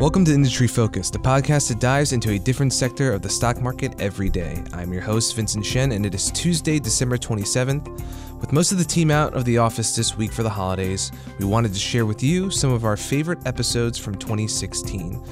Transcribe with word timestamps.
Welcome 0.00 0.24
to 0.24 0.34
Industry 0.34 0.66
Focus, 0.66 1.08
the 1.08 1.20
podcast 1.20 1.68
that 1.68 1.78
dives 1.78 2.12
into 2.12 2.32
a 2.32 2.38
different 2.38 2.72
sector 2.72 3.12
of 3.12 3.22
the 3.22 3.28
stock 3.28 3.62
market 3.62 3.94
every 4.00 4.28
day. 4.28 4.60
I'm 4.72 4.92
your 4.92 5.00
host, 5.00 5.36
Vincent 5.36 5.64
Shen, 5.64 5.92
and 5.92 6.04
it 6.04 6.16
is 6.16 6.32
Tuesday, 6.32 6.80
December 6.80 7.16
27th. 7.16 7.86
With 8.40 8.52
most 8.52 8.72
of 8.72 8.78
the 8.78 8.84
team 8.84 9.12
out 9.12 9.34
of 9.34 9.44
the 9.44 9.58
office 9.58 9.94
this 9.94 10.16
week 10.16 10.32
for 10.32 10.42
the 10.42 10.50
holidays, 10.50 11.12
we 11.38 11.44
wanted 11.44 11.72
to 11.74 11.78
share 11.78 12.06
with 12.06 12.24
you 12.24 12.50
some 12.50 12.72
of 12.72 12.84
our 12.84 12.96
favorite 12.96 13.46
episodes 13.46 13.96
from 13.96 14.16
2016. 14.16 15.24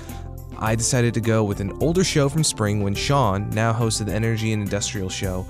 I 0.59 0.77
decided 0.77 1.13
to 1.15 1.21
go 1.21 1.43
with 1.43 1.59
an 1.59 1.77
older 1.81 2.05
show 2.05 2.29
from 2.29 2.45
spring 2.45 2.85
when 2.85 2.95
Sean, 2.95 3.51
now 3.51 3.73
host 3.73 4.01
of 4.01 4.07
the 4.07 4.15
Energy 4.15 4.53
and 4.53 4.63
Industrial 4.63 5.09
Show, 5.09 5.45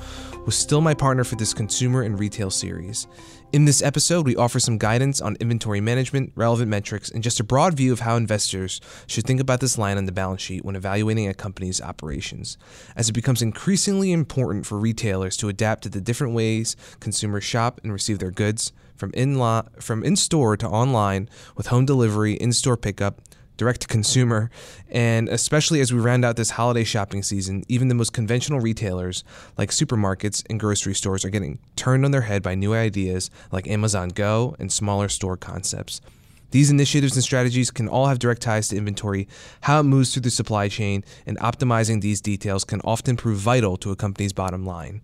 was 0.47 0.57
still 0.57 0.81
my 0.81 0.95
partner 0.95 1.23
for 1.23 1.37
this 1.37 1.53
consumer 1.53 2.01
and 2.01 2.19
retail 2.19 2.51
series. 2.51 3.07
In 3.53 3.67
this 3.67 3.83
episode, 3.83 4.25
we 4.25 4.35
offer 4.35 4.59
some 4.59 4.79
guidance 4.79 5.21
on 5.21 5.37
inventory 5.39 5.83
management, 5.83 6.33
relevant 6.35 6.71
metrics, 6.71 7.11
and 7.11 7.23
just 7.23 7.39
a 7.39 7.45
broad 7.45 7.75
view 7.75 7.93
of 7.93 8.01
how 8.01 8.17
investors 8.17 8.81
should 9.07 9.27
think 9.27 9.41
about 9.41 9.61
this 9.61 9.77
line 9.77 9.99
on 9.99 10.07
the 10.07 10.11
balance 10.11 10.41
sheet 10.41 10.65
when 10.65 10.75
evaluating 10.75 11.29
a 11.29 11.35
company's 11.35 11.79
operations, 11.79 12.57
as 12.97 13.11
it 13.11 13.13
becomes 13.13 13.43
increasingly 13.43 14.11
important 14.11 14.65
for 14.65 14.79
retailers 14.79 15.37
to 15.37 15.51
adapt 15.51 15.83
to 15.83 15.91
the 15.91 16.01
different 16.01 16.33
ways 16.33 16.77
consumers 16.99 17.45
shop 17.45 17.79
and 17.83 17.93
receive 17.93 18.21
their 18.21 18.31
goods, 18.31 18.73
from 18.97 19.11
in 19.13 19.39
from 19.79 20.03
in 20.03 20.17
store 20.17 20.57
to 20.57 20.67
online, 20.67 21.29
with 21.55 21.67
home 21.67 21.85
delivery, 21.85 22.33
in 22.33 22.55
store 22.55 22.79
pickup, 22.79 23.21
direct 23.63 23.83
to 23.83 23.87
consumer. 23.87 24.51
And 24.91 25.29
especially 25.29 25.81
as 25.81 25.93
we 25.93 26.01
round 26.01 26.25
out 26.25 26.35
this 26.35 26.51
holiday 26.51 26.83
shopping 26.83 27.23
season, 27.23 27.63
even 27.69 27.87
the 27.87 27.95
most 27.95 28.13
conventional 28.13 28.59
retailers 28.59 29.23
like 29.57 29.71
supermarkets 29.71 30.45
and 30.51 30.59
grocery 30.59 30.95
stores 30.95 31.25
are 31.25 31.31
getting 31.31 31.61
turned 31.77 32.05
on 32.05 32.11
their 32.11 32.23
head 32.23 32.43
by 32.43 32.57
new 32.57 32.75
ideas 32.75 33.31
like 33.53 33.69
Amazon 33.69 34.09
Go 34.09 34.57
and 34.59 34.73
smaller 34.73 35.09
store 35.09 35.37
concepts. 35.37 36.01
These 36.51 36.71
initiatives 36.71 37.15
and 37.15 37.23
strategies 37.23 37.71
can 37.71 37.89
all 37.89 38.09
have 38.09 38.19
direct 38.19 38.43
ties 38.43 38.69
to 38.69 38.77
inventory, 38.77 39.29
how 39.63 39.79
it 39.79 39.85
moves 39.85 40.13
through 40.13 40.23
the 40.23 40.31
supply 40.31 40.69
chain, 40.69 41.05
and 41.25 41.39
optimizing 41.39 42.01
these 42.01 42.21
details 42.21 42.65
can 42.65 42.81
often 42.81 43.17
prove 43.17 43.39
vital 43.39 43.77
to 43.77 43.93
a 43.93 43.97
company's 43.97 44.33
bottom 44.33 44.67
line. 44.67 45.03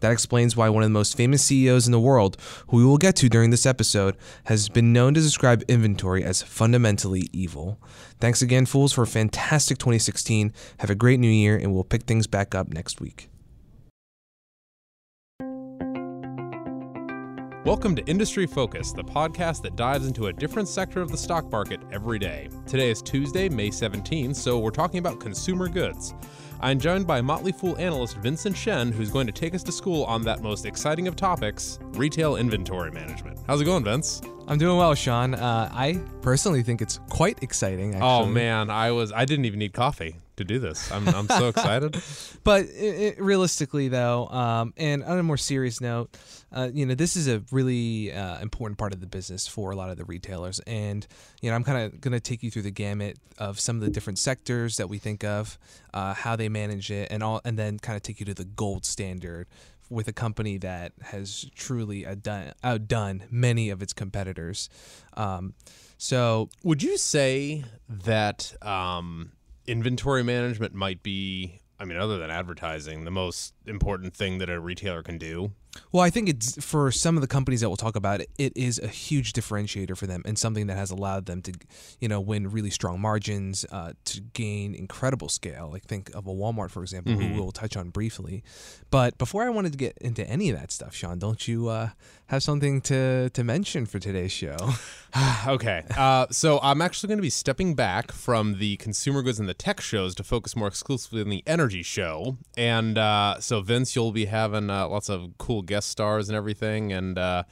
That 0.00 0.12
explains 0.12 0.56
why 0.56 0.70
one 0.70 0.82
of 0.82 0.88
the 0.88 0.94
most 0.94 1.16
famous 1.16 1.44
CEOs 1.44 1.86
in 1.86 1.92
the 1.92 2.00
world, 2.00 2.38
who 2.68 2.78
we 2.78 2.84
will 2.84 2.98
get 2.98 3.16
to 3.16 3.28
during 3.28 3.50
this 3.50 3.66
episode, 3.66 4.16
has 4.44 4.70
been 4.70 4.92
known 4.94 5.12
to 5.14 5.20
describe 5.20 5.62
inventory 5.68 6.24
as 6.24 6.42
fundamentally 6.42 7.28
evil. 7.32 7.78
Thanks 8.18 8.40
again, 8.40 8.64
fools, 8.64 8.94
for 8.94 9.02
a 9.02 9.06
fantastic 9.06 9.76
2016. 9.76 10.52
Have 10.78 10.90
a 10.90 10.94
great 10.94 11.20
new 11.20 11.28
year, 11.28 11.56
and 11.56 11.74
we'll 11.74 11.84
pick 11.84 12.04
things 12.04 12.26
back 12.26 12.54
up 12.54 12.72
next 12.72 13.00
week. 13.00 13.28
Welcome 17.66 17.94
to 17.96 18.04
Industry 18.06 18.46
Focus, 18.46 18.92
the 18.92 19.04
podcast 19.04 19.60
that 19.62 19.76
dives 19.76 20.06
into 20.06 20.28
a 20.28 20.32
different 20.32 20.66
sector 20.66 21.02
of 21.02 21.10
the 21.10 21.18
stock 21.18 21.52
market 21.52 21.78
every 21.92 22.18
day. 22.18 22.48
Today 22.66 22.90
is 22.90 23.02
Tuesday, 23.02 23.50
May 23.50 23.68
17th, 23.68 24.34
so 24.34 24.58
we're 24.58 24.70
talking 24.70 24.98
about 24.98 25.20
consumer 25.20 25.68
goods. 25.68 26.14
I'm 26.62 26.78
joined 26.78 27.06
by 27.06 27.22
Motley 27.22 27.52
Fool 27.52 27.74
analyst 27.78 28.18
Vincent 28.18 28.54
Shen, 28.54 28.92
who's 28.92 29.10
going 29.10 29.26
to 29.26 29.32
take 29.32 29.54
us 29.54 29.62
to 29.62 29.72
school 29.72 30.04
on 30.04 30.22
that 30.24 30.42
most 30.42 30.66
exciting 30.66 31.08
of 31.08 31.16
topics 31.16 31.78
retail 31.92 32.36
inventory 32.36 32.90
management. 32.90 33.38
How's 33.46 33.62
it 33.62 33.64
going, 33.64 33.82
Vince? 33.82 34.20
I'm 34.46 34.58
doing 34.58 34.76
well, 34.76 34.94
Sean. 34.94 35.34
Uh, 35.34 35.70
I 35.72 35.98
personally 36.20 36.62
think 36.62 36.82
it's 36.82 37.00
quite 37.08 37.42
exciting. 37.42 37.94
Oh, 37.94 37.96
actually. 37.96 38.08
Oh 38.08 38.26
man, 38.26 38.68
I 38.68 38.90
was 38.90 39.10
I 39.10 39.24
didn't 39.24 39.46
even 39.46 39.58
need 39.58 39.72
coffee 39.72 40.16
to 40.40 40.44
do 40.44 40.58
this. 40.58 40.90
I'm, 40.90 41.06
I'm 41.08 41.28
so 41.28 41.48
excited. 41.48 41.96
But 42.42 42.62
it, 42.64 43.18
it, 43.18 43.20
realistically, 43.20 43.88
though, 43.88 44.26
um, 44.28 44.72
and 44.78 45.04
on 45.04 45.18
a 45.18 45.22
more 45.22 45.36
serious 45.36 45.78
note, 45.78 46.16
uh, 46.50 46.70
you 46.72 46.86
know, 46.86 46.94
this 46.94 47.14
is 47.14 47.28
a 47.28 47.42
really 47.52 48.10
uh, 48.10 48.40
important 48.40 48.78
part 48.78 48.94
of 48.94 49.00
the 49.00 49.06
business 49.06 49.46
for 49.46 49.72
a 49.72 49.76
lot 49.76 49.90
of 49.90 49.98
the 49.98 50.06
retailers. 50.06 50.58
And, 50.60 51.06
you 51.42 51.50
know, 51.50 51.56
I'm 51.56 51.64
kind 51.64 51.84
of 51.84 52.00
going 52.00 52.12
to 52.12 52.20
take 52.20 52.42
you 52.42 52.50
through 52.50 52.62
the 52.62 52.70
gamut 52.70 53.18
of 53.36 53.60
some 53.60 53.76
of 53.76 53.82
the 53.82 53.90
different 53.90 54.18
sectors 54.18 54.78
that 54.78 54.88
we 54.88 54.96
think 54.96 55.22
of, 55.22 55.58
uh, 55.92 56.14
how 56.14 56.34
they 56.34 56.48
manage 56.48 56.90
it, 56.90 57.08
and 57.10 57.22
all, 57.22 57.42
and 57.44 57.58
then 57.58 57.78
kind 57.78 57.94
of 57.94 58.02
take 58.02 58.20
you 58.20 58.26
to 58.26 58.34
the 58.34 58.46
gold 58.46 58.86
standard 58.86 59.46
with 59.90 60.08
a 60.08 60.12
company 60.12 60.56
that 60.56 60.92
has 61.02 61.44
truly 61.54 62.06
outdone, 62.06 62.52
outdone 62.64 63.24
many 63.30 63.68
of 63.68 63.82
its 63.82 63.92
competitors. 63.92 64.70
Um, 65.14 65.52
so, 65.98 66.48
would 66.62 66.82
you 66.82 66.96
say 66.96 67.64
that 67.86 68.54
um, 68.62 69.32
inventory 69.70 70.24
management 70.24 70.74
might 70.74 71.02
be 71.02 71.60
I 71.78 71.86
mean, 71.86 71.96
other 71.96 72.18
than 72.18 72.30
advertising, 72.30 73.04
the 73.04 73.10
most 73.10 73.54
important 73.64 74.14
thing 74.14 74.36
that 74.38 74.50
a 74.50 74.60
retailer 74.60 75.02
can 75.02 75.16
do 75.16 75.52
well, 75.92 76.02
I 76.02 76.10
think 76.10 76.28
it's 76.28 76.62
for 76.64 76.90
some 76.90 77.16
of 77.16 77.20
the 77.20 77.26
companies 77.26 77.60
that 77.60 77.68
we'll 77.68 77.76
talk 77.76 77.96
about. 77.96 78.20
It 78.38 78.52
is 78.56 78.78
a 78.78 78.88
huge 78.88 79.32
differentiator 79.32 79.96
for 79.96 80.06
them, 80.06 80.22
and 80.24 80.38
something 80.38 80.66
that 80.66 80.76
has 80.76 80.90
allowed 80.90 81.26
them 81.26 81.42
to, 81.42 81.52
you 82.00 82.08
know, 82.08 82.20
win 82.20 82.50
really 82.50 82.70
strong 82.70 83.00
margins, 83.00 83.64
uh, 83.70 83.92
to 84.06 84.20
gain 84.20 84.74
incredible 84.74 85.28
scale. 85.28 85.68
Like 85.70 85.84
think 85.84 86.10
of 86.14 86.26
a 86.26 86.30
Walmart, 86.30 86.70
for 86.70 86.82
example, 86.82 87.12
mm-hmm. 87.12 87.34
who 87.34 87.42
we'll 87.42 87.52
touch 87.52 87.76
on 87.76 87.90
briefly. 87.90 88.42
But 88.90 89.18
before 89.18 89.44
I 89.44 89.50
wanted 89.50 89.72
to 89.72 89.78
get 89.78 89.96
into 90.00 90.28
any 90.28 90.50
of 90.50 90.58
that 90.58 90.70
stuff, 90.72 90.94
Sean, 90.94 91.18
don't 91.18 91.46
you 91.46 91.68
uh, 91.68 91.90
have 92.26 92.42
something 92.42 92.80
to 92.82 93.30
to 93.30 93.44
mention 93.44 93.86
for 93.86 93.98
today's 93.98 94.32
show? 94.32 94.56
okay, 95.46 95.84
uh, 95.96 96.26
so 96.30 96.60
I'm 96.62 96.82
actually 96.82 97.08
going 97.08 97.18
to 97.18 97.22
be 97.22 97.30
stepping 97.30 97.74
back 97.74 98.12
from 98.12 98.58
the 98.58 98.76
consumer 98.76 99.22
goods 99.22 99.38
and 99.38 99.48
the 99.48 99.54
tech 99.54 99.80
shows 99.80 100.14
to 100.16 100.24
focus 100.24 100.56
more 100.56 100.68
exclusively 100.68 101.20
on 101.20 101.28
the 101.28 101.42
energy 101.46 101.82
show, 101.82 102.36
and 102.56 102.98
uh, 102.98 103.40
so 103.40 103.60
Vince, 103.60 103.94
you'll 103.94 104.12
be 104.12 104.26
having 104.26 104.70
uh, 104.70 104.88
lots 104.88 105.08
of 105.08 105.32
cool 105.38 105.59
cool 105.60 105.66
guest 105.66 105.88
stars 105.88 106.28
and 106.28 106.36
everything. 106.36 106.92
And 106.92 107.18
uh, 107.18 107.44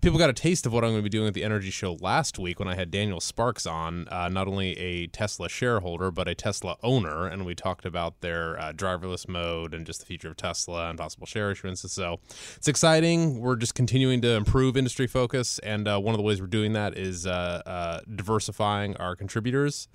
people 0.00 0.18
got 0.18 0.30
a 0.30 0.32
taste 0.32 0.66
of 0.66 0.72
what 0.72 0.84
I'm 0.84 0.90
going 0.90 1.00
to 1.00 1.02
be 1.02 1.08
doing 1.08 1.28
at 1.28 1.34
the 1.34 1.44
Energy 1.44 1.70
Show 1.70 1.94
last 2.00 2.38
week 2.38 2.58
when 2.58 2.68
I 2.68 2.74
had 2.74 2.90
Daniel 2.90 3.20
Sparks 3.20 3.66
on, 3.66 4.08
uh, 4.08 4.28
not 4.28 4.46
only 4.46 4.78
a 4.78 5.06
Tesla 5.08 5.48
shareholder, 5.48 6.10
but 6.10 6.28
a 6.28 6.34
Tesla 6.34 6.76
owner. 6.82 7.26
And 7.26 7.44
we 7.44 7.54
talked 7.54 7.84
about 7.84 8.20
their 8.20 8.58
uh, 8.58 8.72
driverless 8.72 9.28
mode 9.28 9.74
and 9.74 9.84
just 9.86 10.00
the 10.00 10.06
future 10.06 10.28
of 10.28 10.36
Tesla 10.36 10.88
and 10.88 10.98
possible 10.98 11.26
share 11.26 11.52
issuances. 11.52 11.90
So 11.90 12.20
it's 12.56 12.68
exciting. 12.68 13.40
We're 13.40 13.56
just 13.56 13.74
continuing 13.74 14.20
to 14.22 14.30
improve 14.30 14.76
industry 14.76 15.06
focus. 15.06 15.58
And 15.60 15.88
uh, 15.88 15.98
one 15.98 16.14
of 16.14 16.18
the 16.18 16.24
ways 16.24 16.40
we're 16.40 16.46
doing 16.46 16.72
that 16.74 16.96
is 16.96 17.26
uh, 17.26 17.62
uh, 17.66 18.00
diversifying 18.14 18.96
our 18.96 19.16
contributors. 19.16 19.88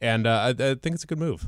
And 0.00 0.28
I, 0.28 0.50
I 0.50 0.74
think 0.74 0.94
it's 0.94 1.04
a 1.04 1.08
good 1.08 1.18
move. 1.18 1.46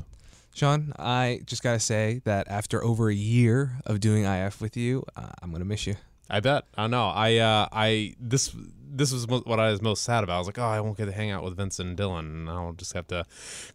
Sean, 0.53 0.93
I 0.99 1.41
just 1.45 1.63
got 1.63 1.73
to 1.73 1.79
say 1.79 2.21
that 2.25 2.47
after 2.49 2.83
over 2.83 3.09
a 3.09 3.15
year 3.15 3.79
of 3.85 3.99
doing 3.99 4.25
IF 4.25 4.61
with 4.61 4.75
you, 4.75 5.03
uh, 5.15 5.29
I'm 5.41 5.49
going 5.49 5.61
to 5.61 5.65
miss 5.67 5.87
you. 5.87 5.95
I 6.29 6.39
bet. 6.39 6.65
I 6.77 6.87
know. 6.87 7.07
I 7.07 7.37
uh, 7.37 7.67
I 7.73 8.15
this 8.19 8.55
this 8.93 9.11
was 9.11 9.27
what 9.27 9.59
I 9.59 9.71
was 9.71 9.81
most 9.81 10.03
sad 10.03 10.23
about. 10.23 10.35
I 10.35 10.37
was 10.37 10.47
like, 10.47 10.59
oh, 10.59 10.63
I 10.63 10.79
won't 10.79 10.97
get 10.97 11.05
to 11.05 11.11
hang 11.11 11.29
out 11.31 11.43
with 11.43 11.57
Vincent 11.57 11.89
and 11.89 11.97
Dylan, 11.97 12.19
and 12.19 12.49
I'll 12.49 12.73
just 12.73 12.93
have 12.93 13.07
to 13.07 13.25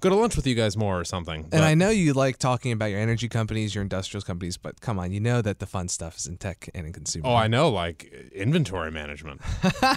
go 0.01 0.09
to 0.09 0.15
lunch 0.15 0.37
with 0.37 0.47
you 0.47 0.55
guys 0.55 0.77
more 0.77 0.99
or 0.99 1.05
something. 1.05 1.45
But, 1.45 1.55
and 1.55 1.65
I 1.65 1.75
know 1.75 1.91
you 1.91 2.13
like 2.13 2.39
talking 2.39 2.73
about 2.73 2.87
your 2.87 3.01
energy 3.01 3.29
companies, 3.29 3.75
your 3.75 3.83
industrials 3.83 4.25
companies, 4.25 4.57
but 4.57 4.81
come 4.81 4.99
on, 4.99 5.13
you 5.13 5.21
know 5.21 5.43
that 5.43 5.59
the 5.59 5.67
fun 5.67 5.89
stuff 5.89 6.17
is 6.17 6.27
in 6.27 6.39
tech 6.39 6.69
and 6.75 6.87
in 6.87 6.93
consumer. 6.93 7.29
Oh, 7.29 7.35
I 7.35 7.47
know, 7.47 7.69
like 7.69 8.05
inventory 8.33 8.91
management. 8.91 9.41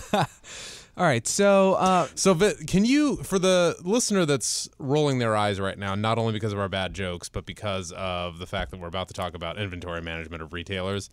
All 1.00 1.06
right, 1.06 1.26
so 1.26 1.76
uh, 1.76 2.10
so 2.16 2.36
can 2.68 2.84
you, 2.84 3.16
for 3.24 3.40
the 3.40 3.78
listener 3.84 4.26
that's 4.26 4.68
rolling 4.80 5.20
their 5.20 5.34
eyes 5.34 5.58
right 5.58 5.80
now, 5.80 5.96
not 5.96 6.18
only 6.18 6.34
because 6.34 6.52
of 6.52 6.60
our 6.60 6.68
bad 6.68 6.94
jokes, 6.94 7.30
but 7.30 7.46
because 7.46 7.94
of 7.94 8.38
the 8.38 8.46
fact 8.46 8.72
that 8.72 8.82
we're 8.82 8.90
about 8.90 9.08
to 9.08 9.14
talk 9.14 9.34
about 9.34 9.58
inventory 9.58 10.02
management 10.02 10.44
of 10.44 10.52
retailers, 10.52 11.10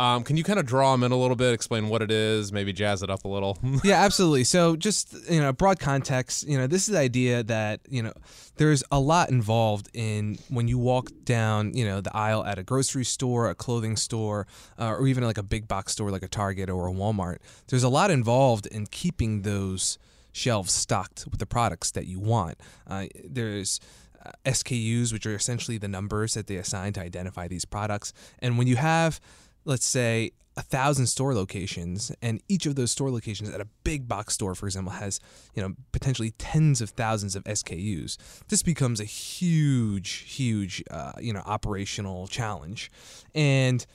um, 0.00 0.24
can 0.24 0.36
you 0.36 0.42
kind 0.42 0.58
of 0.58 0.66
draw 0.66 0.90
them 0.90 1.04
in 1.04 1.12
a 1.12 1.16
little 1.16 1.36
bit, 1.36 1.52
explain 1.52 1.88
what 1.88 2.02
it 2.02 2.10
is, 2.10 2.52
maybe 2.52 2.72
jazz 2.72 3.02
it 3.02 3.10
up 3.10 3.24
a 3.24 3.28
little? 3.28 3.58
yeah, 3.84 4.02
absolutely. 4.04 4.42
So 4.42 4.74
just 4.74 5.14
you 5.30 5.40
know, 5.40 5.52
broad 5.52 5.78
context. 5.78 6.48
You 6.48 6.58
know, 6.58 6.66
this 6.66 6.88
is 6.88 6.94
the 6.94 7.00
idea 7.00 7.44
that 7.44 7.80
you 7.88 8.02
know 8.02 8.12
there's 8.56 8.82
a 8.90 8.98
lot 8.98 9.30
involved 9.30 9.88
in 9.94 10.38
when 10.48 10.66
you 10.66 10.78
walk 10.78 11.10
down 11.24 11.74
you 11.74 11.84
know 11.84 12.00
the 12.00 12.16
aisle 12.16 12.44
at 12.44 12.58
a 12.58 12.64
grocery 12.64 13.04
store, 13.04 13.50
a 13.50 13.54
clothing 13.54 13.96
store, 13.96 14.48
uh, 14.80 14.90
or 14.90 15.06
even 15.06 15.22
like 15.22 15.38
a 15.38 15.44
big 15.44 15.68
box 15.68 15.92
store 15.92 16.10
like 16.10 16.24
a 16.24 16.28
Target 16.28 16.70
or 16.70 16.88
a 16.88 16.92
Walmart. 16.92 17.38
There's 17.68 17.84
a 17.84 17.88
lot 17.88 18.10
involved 18.10 18.66
in 18.66 18.86
keeping 18.86 19.27
keeping 19.28 19.42
those 19.42 19.98
shelves 20.32 20.72
stocked 20.72 21.26
with 21.30 21.40
the 21.40 21.46
products 21.46 21.90
that 21.92 22.06
you 22.06 22.20
want. 22.20 22.58
Uh, 22.86 23.06
there's 23.24 23.80
uh, 24.24 24.30
SKUs, 24.44 25.12
which 25.12 25.26
are 25.26 25.34
essentially 25.34 25.78
the 25.78 25.88
numbers 25.88 26.34
that 26.34 26.46
they 26.46 26.56
assign 26.56 26.92
to 26.94 27.00
identify 27.00 27.48
these 27.48 27.64
products. 27.64 28.12
And 28.40 28.58
when 28.58 28.66
you 28.66 28.76
have, 28.76 29.20
let's 29.64 29.86
say, 29.86 30.32
a 30.56 30.62
thousand 30.62 31.06
store 31.06 31.34
locations, 31.34 32.10
and 32.20 32.40
each 32.48 32.66
of 32.66 32.74
those 32.74 32.90
store 32.90 33.10
locations 33.10 33.48
at 33.48 33.60
a 33.60 33.68
big 33.84 34.08
box 34.08 34.34
store, 34.34 34.56
for 34.56 34.66
example, 34.66 34.92
has 34.92 35.20
you 35.54 35.62
know 35.62 35.74
potentially 35.92 36.32
tens 36.32 36.80
of 36.80 36.90
thousands 36.90 37.36
of 37.36 37.44
SKUs. 37.44 38.16
This 38.48 38.62
becomes 38.64 39.00
a 39.00 39.04
huge, 39.04 40.10
huge 40.26 40.82
uh, 40.90 41.12
you 41.20 41.32
know 41.32 41.42
operational 41.46 42.26
challenge. 42.26 42.90
And 43.36 43.86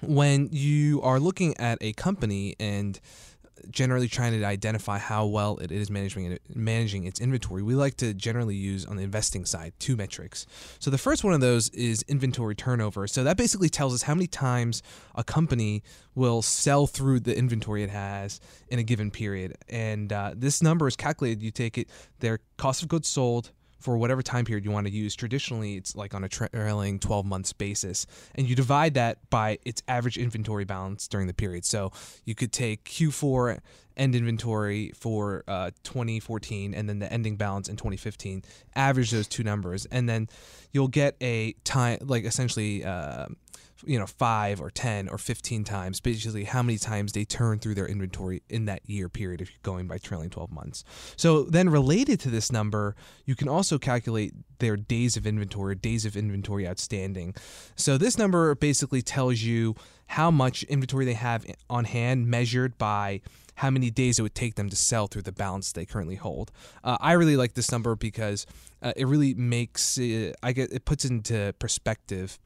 when 0.00 0.50
you 0.52 1.02
are 1.02 1.18
looking 1.18 1.56
at 1.58 1.78
a 1.80 1.92
company 1.94 2.54
and 2.60 3.00
generally 3.70 4.08
trying 4.08 4.38
to 4.38 4.44
identify 4.44 4.98
how 4.98 5.26
well 5.26 5.58
it 5.58 5.70
is 5.70 5.90
managing 5.90 6.38
managing 6.54 7.04
its 7.04 7.20
inventory, 7.20 7.62
we 7.62 7.74
like 7.74 7.96
to 7.96 8.14
generally 8.14 8.54
use 8.54 8.84
on 8.86 8.96
the 8.96 9.02
investing 9.02 9.44
side 9.44 9.72
two 9.78 9.96
metrics. 9.96 10.46
So 10.78 10.90
the 10.90 10.98
first 10.98 11.24
one 11.24 11.32
of 11.32 11.40
those 11.40 11.68
is 11.70 12.02
inventory 12.08 12.54
turnover. 12.54 13.06
So 13.06 13.24
that 13.24 13.36
basically 13.36 13.68
tells 13.68 13.94
us 13.94 14.02
how 14.02 14.14
many 14.14 14.26
times 14.26 14.82
a 15.14 15.24
company 15.24 15.82
will 16.14 16.42
sell 16.42 16.86
through 16.86 17.20
the 17.20 17.36
inventory 17.36 17.82
it 17.82 17.90
has 17.90 18.40
in 18.68 18.78
a 18.78 18.82
given 18.82 19.10
period, 19.10 19.56
and 19.68 20.12
uh, 20.12 20.32
this 20.36 20.62
number 20.62 20.88
is 20.88 20.96
calculated. 20.96 21.42
You 21.42 21.50
take 21.50 21.78
it 21.78 21.88
their 22.20 22.40
cost 22.56 22.82
of 22.82 22.88
goods 22.88 23.08
sold 23.08 23.52
for 23.78 23.96
whatever 23.96 24.22
time 24.22 24.44
period 24.44 24.64
you 24.64 24.70
want 24.70 24.86
to 24.86 24.92
use. 24.92 25.14
Traditionally, 25.14 25.76
it's 25.76 25.94
like 25.94 26.14
on 26.14 26.24
a 26.24 26.28
trailing 26.28 26.98
12 26.98 27.26
months 27.26 27.52
basis, 27.52 28.06
and 28.34 28.48
you 28.48 28.54
divide 28.54 28.94
that 28.94 29.18
by 29.30 29.58
its 29.64 29.82
average 29.88 30.18
inventory 30.18 30.64
balance 30.64 31.08
during 31.08 31.26
the 31.26 31.34
period. 31.34 31.64
So 31.64 31.92
you 32.24 32.34
could 32.34 32.52
take 32.52 32.84
Q4 32.84 33.60
end 33.96 34.14
inventory 34.14 34.92
for 34.94 35.44
uh, 35.48 35.70
2014 35.82 36.72
and 36.72 36.88
then 36.88 37.00
the 37.00 37.12
ending 37.12 37.36
balance 37.36 37.68
in 37.68 37.76
2015, 37.76 38.42
average 38.76 39.10
those 39.10 39.26
two 39.26 39.42
numbers, 39.42 39.86
and 39.86 40.08
then 40.08 40.28
you'll 40.72 40.88
get 40.88 41.16
a 41.20 41.52
time, 41.64 41.98
like 42.02 42.24
essentially. 42.24 42.84
Uh, 42.84 43.26
you 43.84 43.98
know, 43.98 44.06
five 44.06 44.60
or 44.60 44.70
10 44.70 45.08
or 45.08 45.18
15 45.18 45.64
times, 45.64 46.00
basically 46.00 46.44
how 46.44 46.62
many 46.62 46.78
times 46.78 47.12
they 47.12 47.24
turn 47.24 47.58
through 47.58 47.74
their 47.74 47.86
inventory 47.86 48.42
in 48.48 48.64
that 48.66 48.88
year 48.88 49.08
period 49.08 49.40
if 49.40 49.50
you're 49.50 49.58
going 49.62 49.86
by 49.86 49.98
trailing 49.98 50.30
12 50.30 50.50
months. 50.50 50.84
So 51.16 51.44
then 51.44 51.68
related 51.68 52.20
to 52.20 52.30
this 52.30 52.50
number, 52.50 52.96
you 53.24 53.34
can 53.34 53.48
also 53.48 53.78
calculate 53.78 54.34
their 54.58 54.76
days 54.76 55.16
of 55.16 55.26
inventory, 55.26 55.74
days 55.74 56.04
of 56.04 56.16
inventory 56.16 56.66
outstanding. 56.66 57.34
So 57.76 57.96
this 57.98 58.18
number 58.18 58.54
basically 58.54 59.02
tells 59.02 59.40
you 59.40 59.74
how 60.08 60.30
much 60.30 60.62
inventory 60.64 61.04
they 61.04 61.14
have 61.14 61.46
on 61.68 61.84
hand 61.84 62.26
measured 62.26 62.78
by 62.78 63.20
how 63.56 63.70
many 63.70 63.90
days 63.90 64.18
it 64.18 64.22
would 64.22 64.36
take 64.36 64.54
them 64.54 64.70
to 64.70 64.76
sell 64.76 65.08
through 65.08 65.22
the 65.22 65.32
balance 65.32 65.72
they 65.72 65.84
currently 65.84 66.14
hold. 66.14 66.52
Uh, 66.84 66.96
I 67.00 67.12
really 67.12 67.36
like 67.36 67.54
this 67.54 67.72
number 67.72 67.96
because 67.96 68.46
uh, 68.82 68.92
it 68.96 69.06
really 69.06 69.34
makes 69.34 69.98
it, 69.98 70.36
I 70.42 70.52
get 70.52 70.72
it 70.72 70.84
puts 70.84 71.04
into 71.04 71.52
perspective 71.58 72.38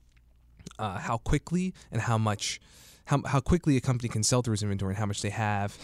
uh, 0.78 0.98
how 0.98 1.19
quickly 1.19 1.74
and 1.90 2.00
how 2.00 2.19
much 2.19 2.60
how, 3.06 3.20
how 3.26 3.40
quickly 3.40 3.76
a 3.76 3.80
company 3.80 4.08
can 4.08 4.22
sell 4.22 4.42
through 4.42 4.54
its 4.54 4.62
inventory 4.62 4.92
and 4.92 4.98
how 4.98 5.06
much 5.06 5.22
they 5.22 5.30
have 5.30 5.76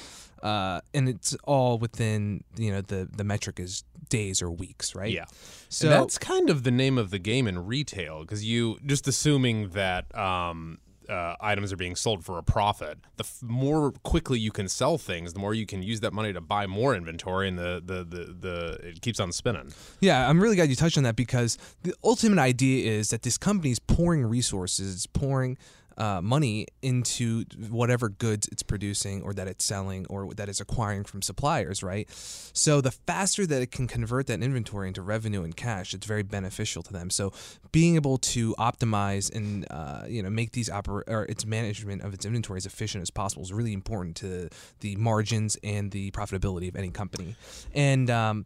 uh, 0.43 0.81
and 0.95 1.09
it's 1.09 1.35
all 1.45 1.79
within 1.79 2.45
you 2.57 2.71
know 2.71 2.81
the 2.81 3.09
the 3.17 3.25
metric 3.25 3.59
is 3.59 3.85
days 4.09 4.41
or 4.41 4.51
weeks 4.51 4.95
right? 4.95 5.13
Yeah. 5.13 5.25
So 5.69 5.89
and 5.89 5.95
that's 5.95 6.19
kind 6.19 6.51
of 6.51 6.63
the 6.63 6.71
name 6.71 6.99
of 6.99 7.11
the 7.11 7.19
game 7.19 7.47
in 7.47 7.67
retail 7.67 8.21
because 8.21 8.45
you 8.45 8.79
just 8.87 9.07
assuming 9.09 9.71
that 9.71 10.15
um, 10.17 10.79
uh, 11.09 11.37
items 11.41 11.73
are 11.73 11.77
being 11.77 11.97
sold 11.97 12.25
for 12.25 12.39
a 12.39 12.43
profit, 12.43 12.99
the 13.17 13.25
f- 13.25 13.39
more 13.43 13.93
quickly 14.03 14.39
you 14.39 14.51
can 14.51 14.69
sell 14.69 14.99
things, 14.99 15.33
the 15.33 15.39
more 15.39 15.55
you 15.55 15.67
can 15.67 15.83
use 15.83 16.01
that 16.01 16.13
money 16.13 16.33
to 16.33 16.41
buy 16.41 16.67
more 16.67 16.95
inventory, 16.95 17.49
and 17.49 17.59
the 17.59 17.83
the 17.85 18.05
the, 18.05 18.37
the 18.41 18.89
it 18.89 19.01
keeps 19.01 19.21
on 19.21 19.33
spinning. 19.33 19.73
Yeah, 20.01 20.29
I'm 20.29 20.41
really 20.41 20.57
glad 20.57 20.69
you 20.69 20.77
touched 20.77 20.99
on 20.99 21.05
that 21.05 21.17
because 21.17 21.59
the 21.83 21.95
ultimate 22.05 22.39
idea 22.39 22.91
is 22.91 23.11
that 23.11 23.23
this 23.23 23.39
company 23.39 23.71
is 23.71 23.79
pouring 23.79 24.25
resources, 24.25 25.07
pouring 25.07 25.57
uh, 25.99 26.21
money 26.23 26.67
into 26.81 27.45
whatever 27.69 28.09
goods 28.09 28.49
it's 28.53 28.63
producing 28.63 29.21
or 29.23 29.35
that 29.35 29.49
it's 29.49 29.65
selling 29.65 30.07
or 30.07 30.33
that 30.35 30.49
it's 30.49 30.61
acquiring 30.61 31.05
from 31.05 31.23
suppliers, 31.23 31.83
right? 31.83 32.09
So 32.53 32.81
the 32.81 32.93
faster 32.93 33.47
that 33.47 33.61
it 33.61 33.73
can 33.73 33.89
convert 33.89 34.29
that 34.29 34.43
inventory 34.43 34.89
into 34.89 35.03
revenue 35.03 35.43
and 35.43 35.57
cash, 35.57 35.93
it's 35.93 36.07
very 36.07 36.23
beneficial 36.23 36.83
to 36.85 36.93
them. 36.93 37.11
So 37.11 37.33
being 37.73 37.97
able 37.97 38.19
to 38.19 38.55
optimize 38.59 39.35
and 39.35 39.67
uh, 39.71 40.05
you 40.07 40.23
know 40.23 40.31
make 40.31 40.53
these 40.53 40.71
oper- 40.71 41.03
or 41.09 41.25
its 41.25 41.45
management 41.45 42.03
of 42.03 42.15
its 42.15 42.25
inventory 42.25 42.59
as 42.59 42.67
efficient 42.67 43.03
as 43.03 43.11
possible 43.11 43.43
is 43.43 43.53
really 43.53 43.73
important 43.73 44.17
to 44.17 44.49
the 44.81 44.97
margins 44.97 45.57
and 45.65 45.91
the 45.91 46.11
profitability 46.13 46.69
of 46.69 46.77
any 46.77 46.91
company. 46.91 47.35
And 47.75 48.09
um, 48.09 48.45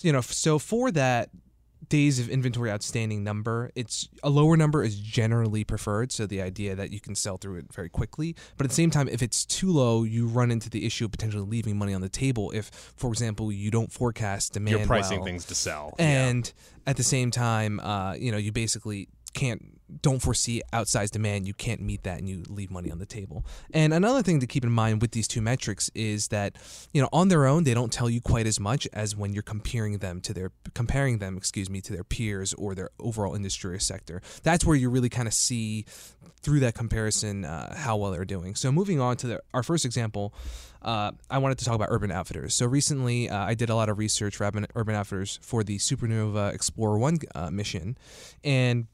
you 0.00 0.12
know, 0.12 0.20
so 0.20 0.58
for 0.58 0.90
that 0.92 1.28
days 1.88 2.18
of 2.18 2.28
inventory 2.28 2.70
outstanding 2.70 3.24
number. 3.24 3.70
It's 3.74 4.08
a 4.22 4.30
lower 4.30 4.56
number 4.56 4.82
is 4.82 4.98
generally 4.98 5.64
preferred, 5.64 6.12
so 6.12 6.26
the 6.26 6.42
idea 6.42 6.74
that 6.74 6.90
you 6.90 7.00
can 7.00 7.14
sell 7.14 7.36
through 7.36 7.58
it 7.58 7.72
very 7.72 7.88
quickly. 7.88 8.34
But 8.56 8.64
at 8.64 8.70
the 8.70 8.76
same 8.76 8.90
time, 8.90 9.08
if 9.08 9.22
it's 9.22 9.44
too 9.44 9.70
low, 9.70 10.02
you 10.02 10.26
run 10.26 10.50
into 10.50 10.70
the 10.70 10.86
issue 10.86 11.04
of 11.04 11.12
potentially 11.12 11.44
leaving 11.46 11.76
money 11.76 11.94
on 11.94 12.00
the 12.00 12.08
table. 12.08 12.50
If, 12.52 12.66
for 12.96 13.10
example, 13.10 13.52
you 13.52 13.70
don't 13.70 13.92
forecast 13.92 14.54
demand, 14.54 14.78
you're 14.78 14.86
pricing 14.86 15.20
well, 15.20 15.26
things 15.26 15.44
to 15.46 15.54
sell, 15.54 15.94
and 15.98 16.46
yeah. 16.46 16.90
at 16.90 16.96
the 16.96 17.02
same 17.02 17.30
time, 17.30 17.80
uh, 17.80 18.14
you 18.14 18.32
know, 18.32 18.38
you 18.38 18.52
basically 18.52 19.08
can't 19.34 19.73
don't 20.00 20.20
foresee 20.20 20.62
outsized 20.72 21.10
demand, 21.10 21.46
you 21.46 21.54
can't 21.54 21.80
meet 21.80 22.02
that 22.04 22.18
and 22.18 22.28
you 22.28 22.42
leave 22.48 22.70
money 22.70 22.90
on 22.90 22.98
the 22.98 23.06
table. 23.06 23.44
And 23.72 23.92
another 23.92 24.22
thing 24.22 24.40
to 24.40 24.46
keep 24.46 24.64
in 24.64 24.72
mind 24.72 25.02
with 25.02 25.12
these 25.12 25.28
two 25.28 25.40
metrics 25.40 25.90
is 25.94 26.28
that, 26.28 26.56
you 26.92 27.02
know, 27.02 27.08
on 27.12 27.28
their 27.28 27.46
own 27.46 27.64
they 27.64 27.74
don't 27.74 27.92
tell 27.92 28.08
you 28.08 28.20
quite 28.20 28.46
as 28.46 28.58
much 28.58 28.88
as 28.92 29.14
when 29.14 29.32
you're 29.32 29.42
comparing 29.42 29.98
them 29.98 30.20
to 30.22 30.32
their 30.32 30.52
comparing 30.74 31.18
them, 31.18 31.36
excuse 31.36 31.68
me, 31.68 31.80
to 31.82 31.92
their 31.92 32.04
peers 32.04 32.54
or 32.54 32.74
their 32.74 32.90
overall 32.98 33.34
industry 33.34 33.74
or 33.74 33.78
sector. 33.78 34.22
That's 34.42 34.64
where 34.64 34.76
you 34.76 34.88
really 34.90 35.10
kind 35.10 35.28
of 35.28 35.34
see 35.34 35.84
through 36.40 36.60
that 36.60 36.74
comparison 36.74 37.44
uh, 37.44 37.74
how 37.74 37.96
well 37.96 38.10
they're 38.10 38.24
doing. 38.24 38.54
So 38.54 38.70
moving 38.70 39.00
on 39.00 39.16
to 39.18 39.26
the, 39.26 39.40
our 39.54 39.62
first 39.62 39.84
example, 39.84 40.34
uh, 40.82 41.12
I 41.30 41.38
wanted 41.38 41.58
to 41.58 41.64
talk 41.64 41.74
about 41.74 41.88
Urban 41.90 42.12
Outfitters. 42.12 42.54
So 42.54 42.66
recently, 42.66 43.30
uh, 43.30 43.38
I 43.38 43.54
did 43.54 43.70
a 43.70 43.74
lot 43.74 43.88
of 43.88 43.98
research 43.98 44.36
for 44.36 44.44
Urban 44.44 44.94
Outfitters 44.94 45.38
for 45.42 45.64
the 45.64 45.78
Supernova 45.78 46.52
Explorer 46.52 46.98
One 46.98 47.18
uh, 47.34 47.50
mission, 47.50 47.96
and 48.42 48.86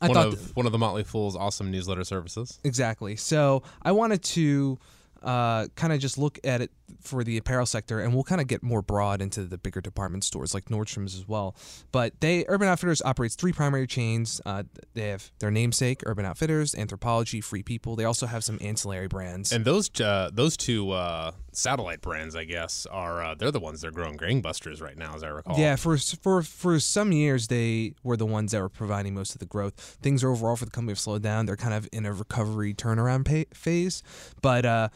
I 0.00 0.08
one 0.08 0.14
thought 0.14 0.26
of 0.28 0.38
th- 0.38 0.56
one 0.56 0.66
of 0.66 0.72
the 0.72 0.78
Motley 0.78 1.04
Fool's 1.04 1.36
awesome 1.36 1.70
newsletter 1.70 2.04
services. 2.04 2.58
Exactly. 2.64 3.16
So 3.16 3.62
I 3.82 3.92
wanted 3.92 4.22
to 4.24 4.78
uh, 5.22 5.66
kind 5.74 5.92
of 5.92 6.00
just 6.00 6.18
look 6.18 6.38
at 6.44 6.60
it 6.60 6.70
for 7.00 7.24
the 7.24 7.36
apparel 7.36 7.66
sector, 7.66 8.00
and 8.00 8.14
we'll 8.14 8.24
kind 8.24 8.40
of 8.40 8.46
get 8.46 8.62
more 8.62 8.82
broad 8.82 9.20
into 9.20 9.44
the 9.44 9.58
bigger 9.58 9.80
department 9.80 10.24
stores 10.24 10.54
like 10.54 10.66
Nordstrom's 10.66 11.14
as 11.14 11.26
well. 11.26 11.54
But 11.92 12.20
they 12.20 12.44
Urban 12.48 12.68
Outfitters 12.68 13.02
operates 13.02 13.34
three 13.34 13.52
primary 13.52 13.86
chains. 13.86 14.40
Uh, 14.44 14.64
they 14.94 15.08
have 15.08 15.30
their 15.38 15.50
namesake, 15.50 16.02
Urban 16.06 16.24
Outfitters, 16.24 16.74
Anthropologie, 16.74 17.42
Free 17.42 17.62
People. 17.62 17.96
They 17.96 18.04
also 18.04 18.26
have 18.26 18.44
some 18.44 18.58
ancillary 18.60 19.08
brands. 19.08 19.52
And 19.52 19.64
those 19.64 19.90
uh, 20.00 20.30
those 20.32 20.56
two 20.56 20.90
uh, 20.92 21.32
satellite 21.52 22.00
brands, 22.00 22.34
I 22.36 22.44
guess, 22.44 22.86
are 22.86 23.22
uh, 23.22 23.34
they're 23.34 23.50
the 23.50 23.60
ones 23.60 23.80
that 23.80 23.88
are 23.88 23.92
growing 23.92 24.16
gangbusters 24.16 24.80
right 24.80 24.96
now, 24.96 25.14
as 25.14 25.22
I 25.22 25.28
recall. 25.28 25.58
Yeah, 25.58 25.76
for 25.76 25.96
for 25.98 26.42
for 26.42 26.80
some 26.80 27.12
years 27.12 27.48
they 27.48 27.94
were 28.02 28.16
the 28.16 28.26
ones 28.26 28.52
that 28.52 28.60
were 28.60 28.68
providing 28.68 29.14
most 29.14 29.34
of 29.34 29.38
the 29.38 29.46
growth. 29.46 29.98
Things 30.02 30.22
are 30.24 30.30
overall 30.30 30.56
for 30.56 30.64
the 30.64 30.70
company 30.70 30.92
have 30.92 30.98
slowed 30.98 31.22
down. 31.22 31.46
They're 31.46 31.56
kind 31.56 31.74
of 31.74 31.88
in 31.92 32.06
a 32.06 32.12
recovery 32.12 32.74
turnaround 32.74 33.24
pay- 33.24 33.46
phase, 33.52 34.02
but 34.42 34.64
uh, 34.64 34.88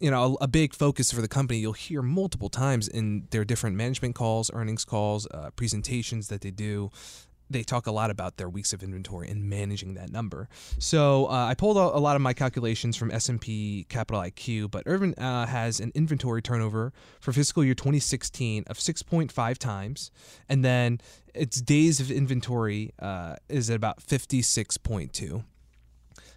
you 0.00 0.10
know, 0.10 0.36
a, 0.40 0.44
a, 0.44 0.48
big 0.48 0.74
focus 0.74 1.12
for 1.12 1.20
the 1.20 1.28
company. 1.28 1.60
You'll 1.60 1.72
hear 1.72 2.02
multiple 2.02 2.48
times 2.48 2.88
in 2.88 3.26
their 3.30 3.44
different 3.44 3.76
management 3.76 4.14
calls, 4.14 4.50
earnings 4.52 4.84
calls, 4.84 5.26
uh, 5.30 5.50
presentations 5.56 6.28
that 6.28 6.40
they 6.40 6.50
do. 6.50 6.90
They 7.50 7.62
talk 7.62 7.86
a 7.86 7.92
lot 7.92 8.10
about 8.10 8.38
their 8.38 8.48
weeks 8.48 8.72
of 8.72 8.82
inventory 8.82 9.28
and 9.28 9.44
managing 9.48 9.94
that 9.94 10.10
number. 10.10 10.48
So 10.78 11.26
uh, 11.26 11.46
I 11.46 11.54
pulled 11.54 11.76
a, 11.76 11.98
lot 11.98 12.16
of 12.16 12.22
my 12.22 12.32
calculations 12.32 12.96
from 12.96 13.10
S&P 13.10 13.84
Capital 13.90 14.22
IQ, 14.22 14.70
but 14.70 14.82
Urban 14.86 15.14
uh, 15.14 15.46
has 15.46 15.78
an 15.78 15.92
inventory 15.94 16.40
turnover 16.40 16.92
for 17.20 17.32
fiscal 17.32 17.62
year 17.62 17.74
2016 17.74 18.64
of 18.66 18.78
6.5 18.78 19.58
times, 19.58 20.10
and 20.48 20.64
then 20.64 21.00
its 21.34 21.60
days 21.60 22.00
of 22.00 22.10
inventory 22.10 22.92
uh, 22.98 23.36
is 23.48 23.68
at 23.68 23.76
about 23.76 24.00
56.2. 24.00 25.44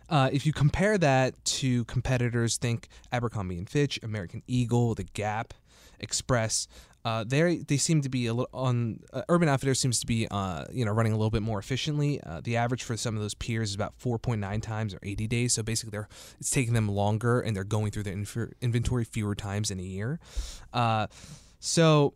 Uh, 0.10 0.30
if 0.32 0.46
you 0.46 0.54
compare 0.54 0.98
that 0.98 1.44
to 1.46 1.86
competitors, 1.86 2.58
think 2.58 2.88
Abercrombie 3.12 3.58
and 3.58 3.70
Fitch, 3.70 4.00
American 4.04 4.42
Eagle, 4.48 4.96
The 4.96 5.04
Gap, 5.04 5.54
Express. 6.00 6.68
Uh, 7.08 7.24
they 7.26 7.58
they 7.60 7.78
seem 7.78 8.02
to 8.02 8.10
be 8.10 8.28
a 8.28 8.34
little 8.34 8.50
on 8.54 9.00
uh, 9.14 9.22
Urban 9.30 9.48
Outfitters 9.48 9.80
seems 9.80 10.00
to 10.02 10.06
be 10.06 10.28
uh, 10.30 10.66
you 10.72 10.84
know 10.84 10.92
running 10.92 11.14
a 11.14 11.16
little 11.16 11.32
bit 11.32 11.42
more 11.42 11.58
efficiently. 11.58 12.20
Uh, 12.22 12.42
the 12.44 12.58
average 12.58 12.84
for 12.84 12.98
some 12.98 13.16
of 13.16 13.22
those 13.22 13.34
peers 13.34 13.70
is 13.70 13.76
about 13.76 13.98
4.9 13.98 14.62
times 14.62 14.94
or 14.94 15.00
80 15.02 15.28
days. 15.28 15.54
So 15.54 15.64
basically, 15.64 15.92
they're 15.92 16.10
it's 16.38 16.50
taking 16.50 16.74
them 16.74 16.90
longer 16.90 17.40
and 17.40 17.56
they're 17.56 17.64
going 17.64 17.92
through 17.92 18.04
their 18.04 18.14
inf- 18.14 18.54
inventory 18.62 19.06
fewer 19.06 19.36
times 19.36 19.72
in 19.72 19.80
a 19.80 19.84
year. 19.84 20.20
Uh, 20.74 21.08
so 21.60 22.14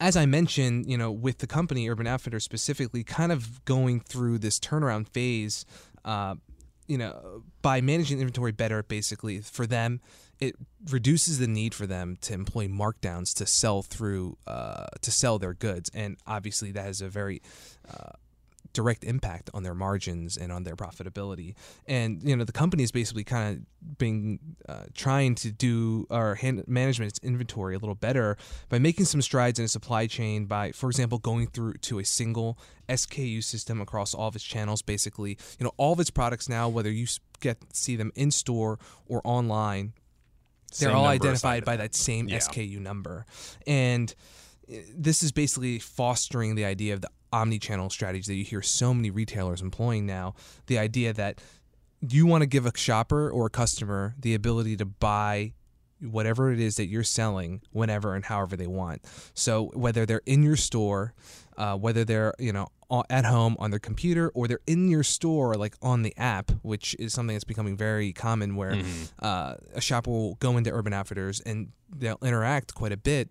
as 0.00 0.16
I 0.16 0.26
mentioned, 0.26 0.86
you 0.90 0.98
know, 0.98 1.12
with 1.12 1.38
the 1.38 1.46
company 1.46 1.88
Urban 1.88 2.08
Outfitters 2.08 2.44
specifically, 2.44 3.04
kind 3.04 3.30
of 3.30 3.64
going 3.64 4.00
through 4.00 4.38
this 4.38 4.58
turnaround 4.58 5.08
phase. 5.08 5.64
Uh, 6.04 6.34
you 6.90 6.98
know, 6.98 7.44
by 7.62 7.80
managing 7.80 8.18
inventory 8.18 8.50
better, 8.50 8.82
basically 8.82 9.40
for 9.40 9.64
them, 9.64 10.00
it 10.40 10.56
reduces 10.90 11.38
the 11.38 11.46
need 11.46 11.72
for 11.72 11.86
them 11.86 12.16
to 12.22 12.34
employ 12.34 12.66
markdowns 12.66 13.32
to 13.34 13.46
sell 13.46 13.82
through 13.82 14.36
uh, 14.48 14.86
to 15.00 15.12
sell 15.12 15.38
their 15.38 15.54
goods, 15.54 15.88
and 15.94 16.16
obviously 16.26 16.72
that 16.72 16.84
has 16.84 17.00
a 17.00 17.08
very 17.08 17.42
uh, 17.88 18.10
direct 18.72 19.04
impact 19.04 19.50
on 19.52 19.62
their 19.62 19.74
margins 19.74 20.36
and 20.36 20.52
on 20.52 20.64
their 20.64 20.76
profitability. 20.76 21.54
And 21.86 22.22
you 22.22 22.36
know, 22.36 22.44
the 22.44 22.52
company 22.52 22.82
is 22.82 22.92
basically 22.92 23.24
kind 23.24 23.56
of 23.56 23.98
being 23.98 24.38
uh, 24.68 24.84
trying 24.94 25.34
to 25.36 25.50
do 25.50 26.06
or 26.10 26.36
hand, 26.36 26.64
management 26.66 27.10
its 27.10 27.18
inventory 27.20 27.74
a 27.74 27.78
little 27.78 27.94
better 27.94 28.36
by 28.68 28.78
making 28.78 29.06
some 29.06 29.22
strides 29.22 29.58
in 29.58 29.64
a 29.64 29.68
supply 29.68 30.06
chain. 30.06 30.46
By, 30.46 30.72
for 30.72 30.88
example, 30.88 31.18
going 31.18 31.48
through 31.48 31.74
to 31.74 31.98
a 31.98 32.04
single 32.04 32.58
SKU 32.88 33.42
system 33.42 33.80
across 33.80 34.14
all 34.14 34.28
of 34.28 34.36
its 34.36 34.44
channels. 34.44 34.82
Basically, 34.82 35.38
you 35.58 35.64
know, 35.64 35.72
all 35.76 35.92
of 35.92 36.00
its 36.00 36.10
products 36.10 36.48
now, 36.48 36.68
whether 36.68 36.90
you 36.90 37.06
get 37.40 37.58
see 37.72 37.96
them 37.96 38.12
in 38.14 38.30
store 38.30 38.78
or 39.06 39.20
online, 39.24 39.92
they're 40.78 40.92
all 40.92 41.06
identified 41.06 41.64
by 41.64 41.76
that 41.76 41.94
same 41.94 42.28
yeah. 42.28 42.38
SKU 42.38 42.78
number, 42.78 43.26
and 43.66 44.14
eh, 44.68 44.82
this 44.94 45.22
is 45.22 45.32
basically 45.32 45.78
fostering 45.78 46.54
the 46.54 46.64
idea 46.64 46.94
of 46.94 47.00
the 47.00 47.10
omni-channel 47.32 47.90
strategy 47.90 48.32
that 48.32 48.36
you 48.36 48.44
hear 48.44 48.62
so 48.62 48.92
many 48.94 49.10
retailers 49.10 49.62
employing 49.62 50.06
now. 50.06 50.34
The 50.66 50.78
idea 50.78 51.12
that 51.12 51.40
you 52.00 52.26
want 52.26 52.42
to 52.42 52.46
give 52.46 52.66
a 52.66 52.72
shopper 52.76 53.30
or 53.30 53.46
a 53.46 53.50
customer 53.50 54.14
the 54.18 54.34
ability 54.34 54.76
to 54.78 54.84
buy 54.84 55.52
whatever 56.00 56.50
it 56.50 56.60
is 56.60 56.76
that 56.76 56.86
you're 56.86 57.02
selling 57.02 57.60
whenever 57.72 58.14
and 58.14 58.24
however 58.24 58.56
they 58.56 58.66
want. 58.66 59.04
So 59.34 59.70
whether 59.74 60.06
they're 60.06 60.22
in 60.26 60.42
your 60.42 60.56
store, 60.56 61.12
uh, 61.56 61.76
whether 61.76 62.04
they're 62.04 62.34
you 62.38 62.52
know 62.52 62.68
at 63.08 63.24
home 63.24 63.56
on 63.58 63.70
their 63.70 63.78
computer 63.78 64.30
or 64.34 64.48
they're 64.48 64.60
in 64.66 64.88
your 64.88 65.02
store 65.02 65.54
like 65.54 65.76
on 65.82 66.02
the 66.02 66.16
app, 66.16 66.50
which 66.62 66.96
is 66.98 67.12
something 67.12 67.34
that's 67.34 67.44
becoming 67.44 67.76
very 67.76 68.12
common 68.12 68.56
where 68.56 68.80
uh, 69.20 69.54
a 69.74 69.80
shopper 69.80 70.10
will 70.10 70.34
go 70.36 70.56
into 70.56 70.72
Urban 70.72 70.92
Outfitters 70.92 71.40
and 71.40 71.68
they'll 71.94 72.18
interact 72.22 72.74
quite 72.74 72.92
a 72.92 72.96
bit 72.96 73.30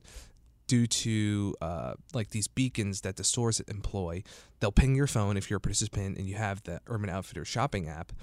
due 0.70 0.86
to 0.86 1.56
uh, 1.62 1.94
like 2.14 2.30
these 2.30 2.48
beacons 2.48 3.02
that 3.02 3.18
the 3.18 3.24
stores 3.26 3.60
employ. 3.62 4.24
They'll 4.60 4.72
ping 4.72 4.96
your 4.96 5.08
phone 5.08 5.36
if 5.36 5.50
you're 5.50 5.58
a 5.58 5.62
participant 5.62 6.18
and 6.18 6.30
you 6.30 6.36
have 6.36 6.64
the 6.64 6.80
Urban 6.88 7.10
Outfitters 7.10 7.48
shopping 7.48 7.90
app 7.90 8.14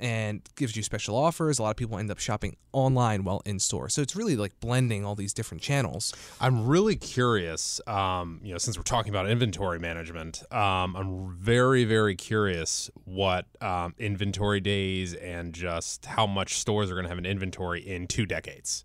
and 0.00 0.42
gives 0.56 0.76
you 0.76 0.82
special 0.82 1.16
offers. 1.16 1.60
A 1.60 1.62
lot 1.62 1.70
of 1.70 1.76
people 1.76 1.96
end 1.98 2.10
up 2.10 2.18
shopping 2.18 2.56
online 2.72 3.22
while 3.22 3.42
in 3.44 3.60
store. 3.60 3.88
So 3.88 4.02
it's 4.02 4.16
really 4.16 4.34
like 4.34 4.58
blending 4.58 5.04
all 5.04 5.14
these 5.14 5.32
different 5.32 5.62
channels. 5.62 6.12
I'm 6.40 6.66
really 6.66 6.96
curious. 6.96 7.80
Um, 7.86 8.40
you 8.42 8.50
know, 8.50 8.58
since 8.58 8.76
we're 8.76 8.82
talking 8.82 9.10
about 9.10 9.30
inventory 9.30 9.78
management, 9.78 10.42
um, 10.52 10.96
I'm 10.96 11.36
very, 11.38 11.84
very 11.84 12.16
curious 12.16 12.90
what 13.04 13.46
um, 13.60 13.94
inventory 13.98 14.58
days 14.58 15.14
and 15.14 15.54
just 15.54 16.06
how 16.06 16.26
much 16.26 16.54
stores 16.54 16.90
are 16.90 16.94
going 16.94 17.04
to 17.04 17.10
have 17.10 17.18
an 17.18 17.26
inventory 17.26 17.80
in 17.80 18.08
two 18.08 18.26
decades. 18.26 18.84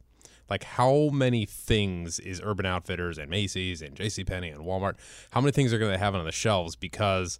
Like, 0.50 0.64
how 0.64 1.10
many 1.14 1.46
things 1.46 2.20
is 2.20 2.42
Urban 2.44 2.66
Outfitters 2.66 3.18
and 3.18 3.30
Macy's 3.30 3.82
and 3.82 3.96
JCPenney 3.96 4.54
and 4.54 4.66
Walmart? 4.66 4.96
How 5.32 5.42
many 5.42 5.52
things 5.52 5.72
are 5.74 5.80
going 5.80 5.92
to 5.92 5.98
have 5.98 6.16
on 6.16 6.26
the 6.26 6.32
shelves? 6.32 6.76
Because 6.76 7.40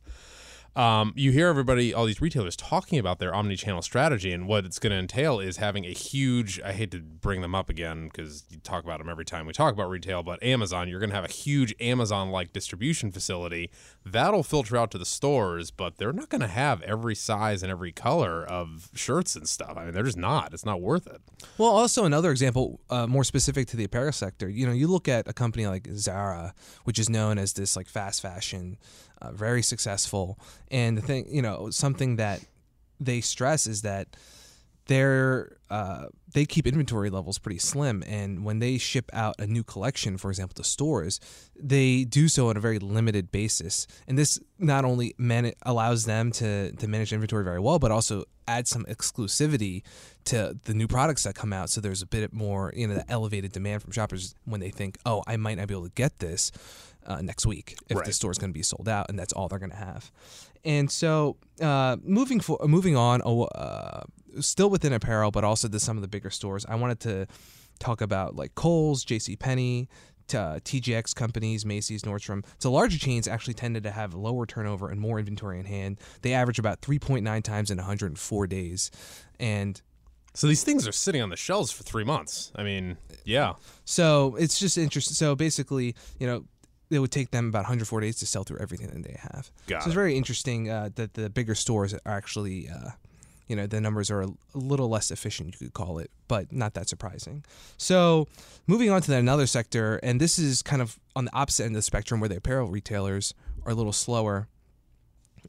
um, 0.76 1.14
you 1.16 1.32
hear 1.32 1.48
everybody, 1.48 1.94
all 1.94 2.06
these 2.06 2.22
retailers 2.22 2.56
talking 2.56 3.00
about 3.00 3.20
their 3.20 3.34
omni-channel 3.34 3.82
strategy, 3.82 4.32
and 4.32 4.48
what 4.48 4.66
it's 4.66 4.80
going 4.80 4.92
to 4.92 4.98
entail 4.98 5.40
is 5.40 5.58
having 5.58 5.86
a 5.86 5.92
huge. 5.92 6.62
I 6.62 6.74
hate 6.74 6.92
to 6.92 7.00
bring 7.00 7.42
them 7.42 7.56
up 7.56 7.70
again 7.70 8.10
because 8.10 8.46
you 8.50 8.58
talk 8.60 8.84
about 8.84 9.00
them 9.00 9.10
every 9.10 9.26
time 9.26 9.46
we 9.46 9.54
talk 9.54 9.74
about 9.74 9.90
retail, 9.90 10.24
but 10.24 10.42
Amazon, 10.44 10.88
you're 10.88 11.00
going 11.00 11.10
to 11.10 11.16
have 11.16 11.26
a 11.26 11.32
huge 11.32 11.74
Amazon-like 11.80 12.54
distribution 12.54 13.12
facility 13.12 13.70
that'll 14.06 14.44
filter 14.44 14.78
out 14.78 14.92
to 14.92 14.98
the 14.98 15.06
stores, 15.06 15.72
but 15.72 15.98
they're 15.98 16.14
not 16.14 16.30
going 16.30 16.42
to 16.42 16.48
have 16.48 16.82
every 16.84 17.16
size 17.16 17.64
and 17.64 17.72
every 17.72 17.92
color 17.92 18.46
of 18.46 18.90
shirts 18.94 19.36
and 19.36 19.48
stuff. 19.48 19.74
I 19.78 19.86
mean, 19.86 19.94
they're 19.94 20.04
just 20.04 20.18
not. 20.18 20.54
It's 20.54 20.66
not 20.66 20.82
worth 20.82 21.08
it. 21.08 21.22
Well, 21.58 21.70
also 21.70 22.06
another 22.06 22.32
example, 22.32 22.80
uh, 22.90 23.08
more 23.08 23.24
specific 23.24 23.68
to 23.70 23.78
the 23.78 23.84
apparel 23.84 24.12
sector. 24.12 24.50
You 24.50 24.66
know, 24.66 24.74
you 24.74 24.88
look 24.88 25.08
at 25.08 25.28
a 25.28 25.34
company 25.34 25.68
like 25.68 25.88
Zara, 25.94 26.54
which 26.84 27.00
is 27.00 27.10
known 27.10 27.38
as 27.38 27.54
this 27.54 27.76
like 27.76 27.88
fast 27.88 28.22
fashion, 28.22 28.78
uh, 29.22 29.32
very 29.32 29.62
successful, 29.62 30.40
and 30.70 30.98
the 30.98 31.02
thing, 31.02 31.28
you 31.30 31.42
know, 31.42 31.70
something 31.70 32.18
that 32.18 32.42
they 33.00 33.22
stress 33.22 33.68
is 33.68 33.82
that 33.84 34.16
they're 34.88 35.58
uh, 35.70 36.08
they 36.34 36.46
keep 36.46 36.68
inventory 36.68 37.10
levels 37.10 37.40
pretty 37.40 37.60
slim, 37.60 38.04
and 38.08 38.44
when 38.46 38.60
they 38.60 38.78
ship 38.78 39.10
out 39.14 39.36
a 39.40 39.48
new 39.48 39.64
collection, 39.64 40.18
for 40.18 40.30
example, 40.30 40.54
to 40.56 40.64
stores, 40.64 41.20
they 41.60 42.04
do 42.04 42.28
so 42.28 42.50
on 42.50 42.58
a 42.58 42.60
very 42.60 42.80
limited 42.80 43.32
basis, 43.32 43.88
and 44.08 44.18
this 44.18 44.40
not 44.58 44.86
only 44.86 45.16
man- 45.18 45.54
allows 45.64 46.06
them 46.06 46.32
to 46.34 46.72
to 46.74 46.88
manage 46.88 47.14
inventory 47.14 47.44
very 47.44 47.60
well, 47.60 47.80
but 47.80 47.92
also 47.92 48.24
add 48.48 48.68
some 48.68 48.84
exclusivity 48.86 49.84
to 50.26 50.58
the 50.64 50.74
new 50.74 50.88
products 50.88 51.24
that 51.24 51.36
come 51.36 51.54
out. 51.54 51.70
So 51.70 51.82
there's 51.82 52.02
a 52.02 52.08
bit 52.08 52.34
more, 52.34 52.74
you 52.76 52.88
know, 52.88 52.96
the 52.96 53.12
elevated 53.12 53.52
demand 53.52 53.84
from 53.84 53.92
shoppers 53.92 54.34
when 54.46 54.60
they 54.60 54.72
think, 54.72 54.98
oh, 55.06 55.24
I 55.28 55.38
might 55.38 55.58
not 55.58 55.68
be 55.68 55.74
able 55.76 55.86
to 55.86 55.92
get 55.94 56.18
this 56.20 56.52
uh, 57.06 57.22
next 57.22 57.46
week 57.46 57.76
if 57.90 57.98
Right. 57.98 58.06
the 58.06 58.10
is 58.10 58.20
going 58.20 58.52
to 58.52 58.58
be 58.58 58.64
sold 58.64 58.88
out, 58.90 59.08
and 59.10 59.18
that's 59.18 59.34
all 59.34 59.48
they're 59.48 59.60
going 59.60 59.72
to 59.72 59.76
have. 59.76 60.12
And 60.66 60.92
so, 60.92 61.38
uh, 61.62 61.98
moving 62.04 62.40
for 62.40 62.60
moving 62.68 62.96
on, 62.96 63.22
uh, 63.22 64.02
still 64.40 64.70
within 64.70 64.94
apparel, 64.94 65.32
but 65.32 65.44
also 65.44 65.68
to 65.68 65.80
some 65.80 65.98
of 65.98 66.02
the 66.02 66.08
bigger 66.08 66.30
stores. 66.30 66.66
I 66.68 66.76
wanted 66.76 67.00
to 67.02 67.28
talk 67.80 68.02
about 68.02 68.36
like 68.36 68.56
Kohl's, 68.56 69.04
J.C. 69.04 69.36
Penney. 69.36 69.90
Uh, 70.32 70.60
TJX 70.60 71.16
companies, 71.16 71.66
Macy's, 71.66 72.04
Nordstrom. 72.04 72.46
So 72.60 72.72
larger 72.72 73.00
chains 73.00 73.28
actually 73.28 73.56
tended 73.56 73.82
to 73.82 73.90
have 73.90 74.14
lower 74.14 74.46
turnover 74.46 74.92
and 74.92 75.02
more 75.02 75.18
inventory 75.18 75.58
in 75.60 75.66
hand. 75.66 75.98
They 76.22 76.34
average 76.34 76.60
about 76.60 76.82
3.9 76.82 77.42
times 77.42 77.72
in 77.72 77.78
104 77.78 78.46
days. 78.46 78.92
And 79.40 79.82
So 80.36 80.46
these 80.46 80.64
things 80.64 80.88
are 80.88 80.92
sitting 80.92 81.24
on 81.24 81.30
the 81.32 81.36
shelves 81.36 81.72
for 81.72 81.82
three 81.82 82.04
months. 82.04 82.52
I 82.56 82.62
mean, 82.62 82.98
yeah. 83.26 83.54
So 83.86 84.36
it's 84.36 84.60
just 84.60 84.78
interesting. 84.78 85.16
So 85.16 85.36
basically, 85.36 85.96
you 86.20 86.28
know, 86.28 86.46
it 86.92 87.00
would 87.00 87.12
take 87.12 87.32
them 87.32 87.48
about 87.48 87.62
104 87.62 88.00
days 88.00 88.18
to 88.18 88.28
sell 88.28 88.44
through 88.44 88.60
everything 88.60 88.86
that 88.86 89.04
they 89.04 89.18
have. 89.20 89.50
Got 89.66 89.82
so 89.82 89.88
it's 89.88 89.94
it. 89.94 89.96
very 89.96 90.16
interesting 90.16 90.70
uh, 90.70 90.90
that 90.94 91.16
the 91.16 91.32
bigger 91.32 91.56
stores 91.56 91.96
are 91.96 92.02
actually, 92.06 92.70
uh, 92.70 92.92
you 93.50 93.56
know, 93.56 93.68
the 93.68 93.82
numbers 93.82 94.10
are 94.10 94.22
a, 94.22 94.30
little 94.54 94.88
less 94.88 95.12
efficient, 95.12 95.56
you 95.60 95.68
could 95.68 95.74
call 95.74 95.98
it, 95.98 96.12
but 96.28 96.54
not 96.54 96.76
that 96.76 96.88
surprising. 96.88 97.44
So 97.78 98.28
moving 98.68 98.92
on 98.92 99.02
to 99.02 99.16
another 99.16 99.48
sector, 99.48 100.00
and 100.04 100.22
this 100.22 100.40
is 100.40 100.62
kind 100.62 100.82
of 100.82 101.00
on 101.16 101.26
the 101.26 101.36
opposite 101.36 101.66
end 101.66 101.76
of 101.76 101.80
the 101.80 101.82
spectrum 101.82 102.20
where 102.20 102.30
the 102.30 102.38
apparel 102.38 102.70
retailers 102.70 103.34
are 103.66 103.72
a 103.72 103.76
little 103.76 103.92
slower. 103.92 104.48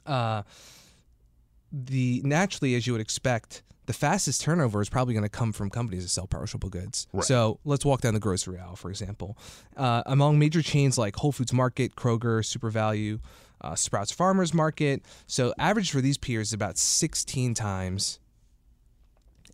Uh, 0.07 0.42
the 1.71 2.23
naturally, 2.25 2.75
as 2.75 2.87
you 2.87 2.95
would 2.95 3.02
expect, 3.02 3.62
the 3.87 3.92
fastest 3.92 4.40
turnover 4.40 4.80
is 4.80 4.88
probably 4.88 5.14
going 5.14 5.25
to 5.25 5.28
come 5.28 5.52
from 5.52 5.69
companies 5.69 6.04
that 6.04 6.09
sell 6.09 6.26
perishable 6.26 6.69
goods. 6.69 7.07
Right. 7.12 7.25
So 7.25 7.59
let's 7.64 7.85
walk 7.85 8.00
down 8.00 8.14
the 8.14 8.21
grocery 8.21 8.59
aisle, 8.59 8.76
for 8.76 8.88
example. 8.88 9.37
Uh, 9.76 10.02
among 10.07 10.38
major 10.38 10.62
chains 10.62 10.97
like 10.97 11.16
Whole 11.16 11.33
Foods 11.33 11.52
Market, 11.52 11.97
Kroger, 11.97 12.40
Supervalu, 12.40 13.21
uh, 13.60 13.74
Sprouts 13.74 14.12
Farmers 14.12 14.54
Market, 14.54 15.02
so 15.26 15.52
average 15.58 15.90
for 15.90 16.00
these 16.00 16.18
peers 16.18 16.48
is 16.48 16.52
about 16.52 16.78
16 16.78 17.54
times 17.54 18.20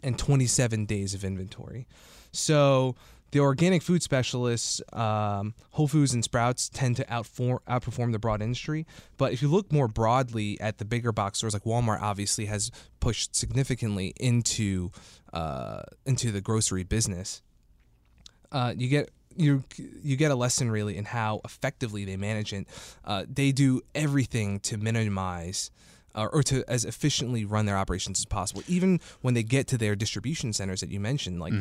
and 0.03 0.19
27 0.19 0.87
days 0.87 1.15
of 1.15 1.25
inventory. 1.25 1.87
So 2.33 2.95
the 3.33 3.41
organic 3.41 3.83
food 3.83 4.03
specialists, 4.03 4.81
um, 4.93 5.55
Whole 5.73 5.89
Foods 5.89 6.15
and 6.15 6.23
Sprouts, 6.23 6.69
tend 6.69 6.97
to 6.97 7.05
outform, 7.05 7.59
outperform 7.69 8.13
the 8.13 8.19
broad 8.19 8.41
industry. 8.41 8.87
But 9.17 9.33
if 9.33 9.43
you 9.43 9.49
look 9.49 9.73
more 9.73 9.89
broadly 9.89 10.61
at 10.61 10.79
the 10.79 10.85
bigger 10.85 11.13
box 11.13 11.39
stores, 11.39 11.53
like 11.53 11.65
Walmart, 11.65 12.01
obviously 12.01 12.47
has 12.47 12.71
pushed 13.01 13.35
significantly 13.35 14.15
into 14.21 14.91
uh, 15.33 15.83
into 16.07 16.31
the 16.31 16.41
grocery 16.41 16.85
business. 16.85 17.43
Uh, 18.53 18.73
you 18.77 18.89
get 18.89 19.11
you 19.37 19.65
you 20.03 20.17
get 20.17 20.31
a 20.31 20.35
lesson 20.35 20.71
really 20.71 20.97
in 20.97 21.05
how 21.05 21.41
effectively 21.45 22.05
they 22.05 22.17
manage 22.17 22.53
it. 22.53 22.67
Uh, 23.05 23.25
they 23.29 23.53
do 23.53 23.81
everything 23.95 24.61
to 24.61 24.77
minimize 24.77 25.71
uh, 26.15 26.29
or 26.33 26.43
to 26.45 26.65
as 26.69 26.85
efficiently 26.85 27.45
run 27.45 27.67
their 27.67 27.77
operations 27.77 28.19
as 28.19 28.25
possible. 28.25 28.63
Even 28.67 29.01
when 29.21 29.35
they 29.35 29.43
get 29.43 29.67
to 29.69 29.79
their 29.79 29.95
distribution 29.95 30.53
centers 30.53 30.81
that 30.81 30.91
you 30.91 31.01
mentioned, 31.01 31.41
like 31.41 31.53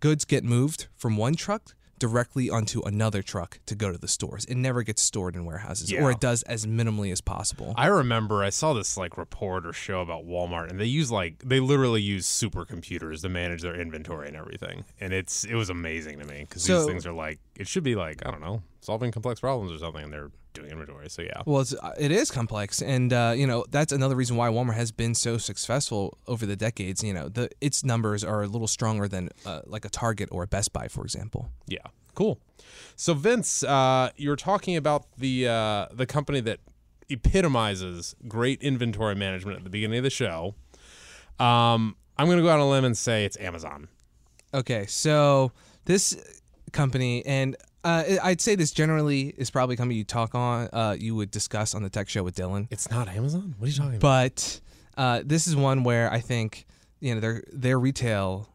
goods 0.00 0.24
get 0.24 0.44
moved 0.44 0.86
from 0.96 1.16
one 1.16 1.34
truck 1.34 1.74
directly 2.00 2.50
onto 2.50 2.80
another 2.82 3.22
truck 3.22 3.60
to 3.66 3.76
go 3.76 3.92
to 3.92 3.98
the 3.98 4.08
stores. 4.08 4.44
It 4.46 4.56
never 4.56 4.82
gets 4.82 5.00
stored 5.02 5.36
in 5.36 5.44
warehouses, 5.44 5.92
Yeah. 5.92 6.02
or 6.02 6.10
it 6.10 6.18
does 6.18 6.42
as 6.42 6.66
minimally 6.66 7.12
as 7.12 7.20
possible. 7.20 7.74
I 7.76 7.86
remember 7.86 8.42
I 8.42 8.50
saw 8.50 8.72
this 8.72 8.96
like 8.96 9.16
report 9.16 9.64
or 9.64 9.72
show 9.72 10.00
about 10.00 10.26
Walmart, 10.26 10.70
and 10.70 10.80
they 10.80 10.86
use 10.86 11.12
like 11.12 11.42
they 11.44 11.60
literally 11.60 12.02
use 12.02 12.26
supercomputers 12.26 13.20
to 13.22 13.28
manage 13.28 13.62
their 13.62 13.78
inventory 13.80 14.26
and 14.28 14.36
everything, 14.36 14.84
and 15.00 15.12
it's 15.12 15.44
it 15.44 15.54
was 15.54 15.70
amazing 15.70 16.18
to 16.18 16.24
me 16.24 16.40
because 16.48 16.64
So- 16.64 16.78
these 16.78 16.86
things 16.86 17.06
are 17.06 17.12
like 17.12 17.38
it 17.54 17.68
should 17.68 17.84
be 17.84 17.94
like 17.94 18.26
I 18.26 18.30
don't 18.32 18.40
know 18.40 18.62
solving 18.80 19.12
complex 19.12 19.40
problems 19.40 19.70
or 19.70 19.78
something, 19.78 20.04
and 20.04 20.12
they're 20.12 20.30
doing 20.52 20.70
inventory. 20.70 21.08
So 21.08 21.22
yeah, 21.22 21.42
Well, 21.46 21.60
it's, 21.60 21.74
uh, 21.74 21.94
it 21.98 22.10
is 22.10 22.30
complex, 22.30 22.82
and 22.82 23.12
uh, 23.12 23.34
you 23.36 23.46
know 23.46 23.64
that's 23.70 23.92
another 23.92 24.16
reason 24.16 24.36
why 24.36 24.48
Walmart 24.48 24.74
has 24.74 24.92
been 24.92 25.14
so 25.14 25.38
successful 25.38 26.18
over 26.26 26.46
the 26.46 26.56
decades. 26.56 27.02
You 27.02 27.14
know, 27.14 27.28
the 27.28 27.48
its 27.60 27.84
numbers 27.84 28.24
are 28.24 28.42
a 28.42 28.46
little 28.46 28.68
stronger 28.68 29.08
than 29.08 29.30
uh, 29.46 29.60
like 29.66 29.84
a 29.84 29.90
Target 29.90 30.28
or 30.32 30.42
a 30.42 30.46
Best 30.46 30.72
Buy, 30.72 30.88
for 30.88 31.04
example. 31.04 31.50
yeah, 31.66 31.78
cool. 32.14 32.40
So 32.96 33.14
Vince, 33.14 33.62
uh, 33.62 34.10
you're 34.16 34.36
talking 34.36 34.76
about 34.76 35.06
the 35.16 35.48
uh, 35.48 35.86
the 35.92 36.06
company 36.06 36.40
that 36.40 36.60
epitomizes 37.08 38.14
great 38.28 38.62
inventory 38.62 39.14
management 39.14 39.58
at 39.58 39.64
the 39.64 39.70
beginning 39.70 39.98
of 39.98 40.04
the 40.04 40.10
show. 40.10 40.54
Um, 41.38 41.96
I'm 42.16 42.28
gonna 42.28 42.42
go 42.42 42.48
out 42.48 42.60
on 42.60 42.66
a 42.66 42.70
limb 42.70 42.84
and 42.84 42.96
say 42.96 43.24
it's 43.24 43.38
Amazon. 43.38 43.88
Okay, 44.52 44.86
so 44.86 45.52
this 45.84 46.16
company, 46.72 47.24
and 47.24 47.56
uh, 47.84 48.04
I'd 48.22 48.40
say 48.40 48.54
this 48.54 48.70
generally 48.72 49.34
is 49.36 49.50
probably 49.50 49.76
company 49.76 49.96
you 49.96 50.04
talk 50.04 50.34
on, 50.34 50.68
uh, 50.72 50.96
you 50.98 51.14
would 51.14 51.30
discuss 51.30 51.74
on 51.74 51.82
the 51.82 51.90
tech 51.90 52.08
show 52.08 52.22
with 52.22 52.34
Dylan. 52.36 52.66
It's 52.70 52.90
not 52.90 53.08
Amazon. 53.08 53.54
What 53.58 53.66
are 53.66 53.70
you 53.70 53.76
talking 53.76 53.94
about? 53.96 54.00
but 54.00 54.60
uh, 54.96 55.22
this 55.24 55.46
is 55.46 55.56
one 55.56 55.82
where 55.84 56.12
I 56.12 56.20
think 56.20 56.66
you 57.00 57.14
know 57.14 57.20
their 57.20 57.42
their 57.52 57.78
retail 57.78 58.48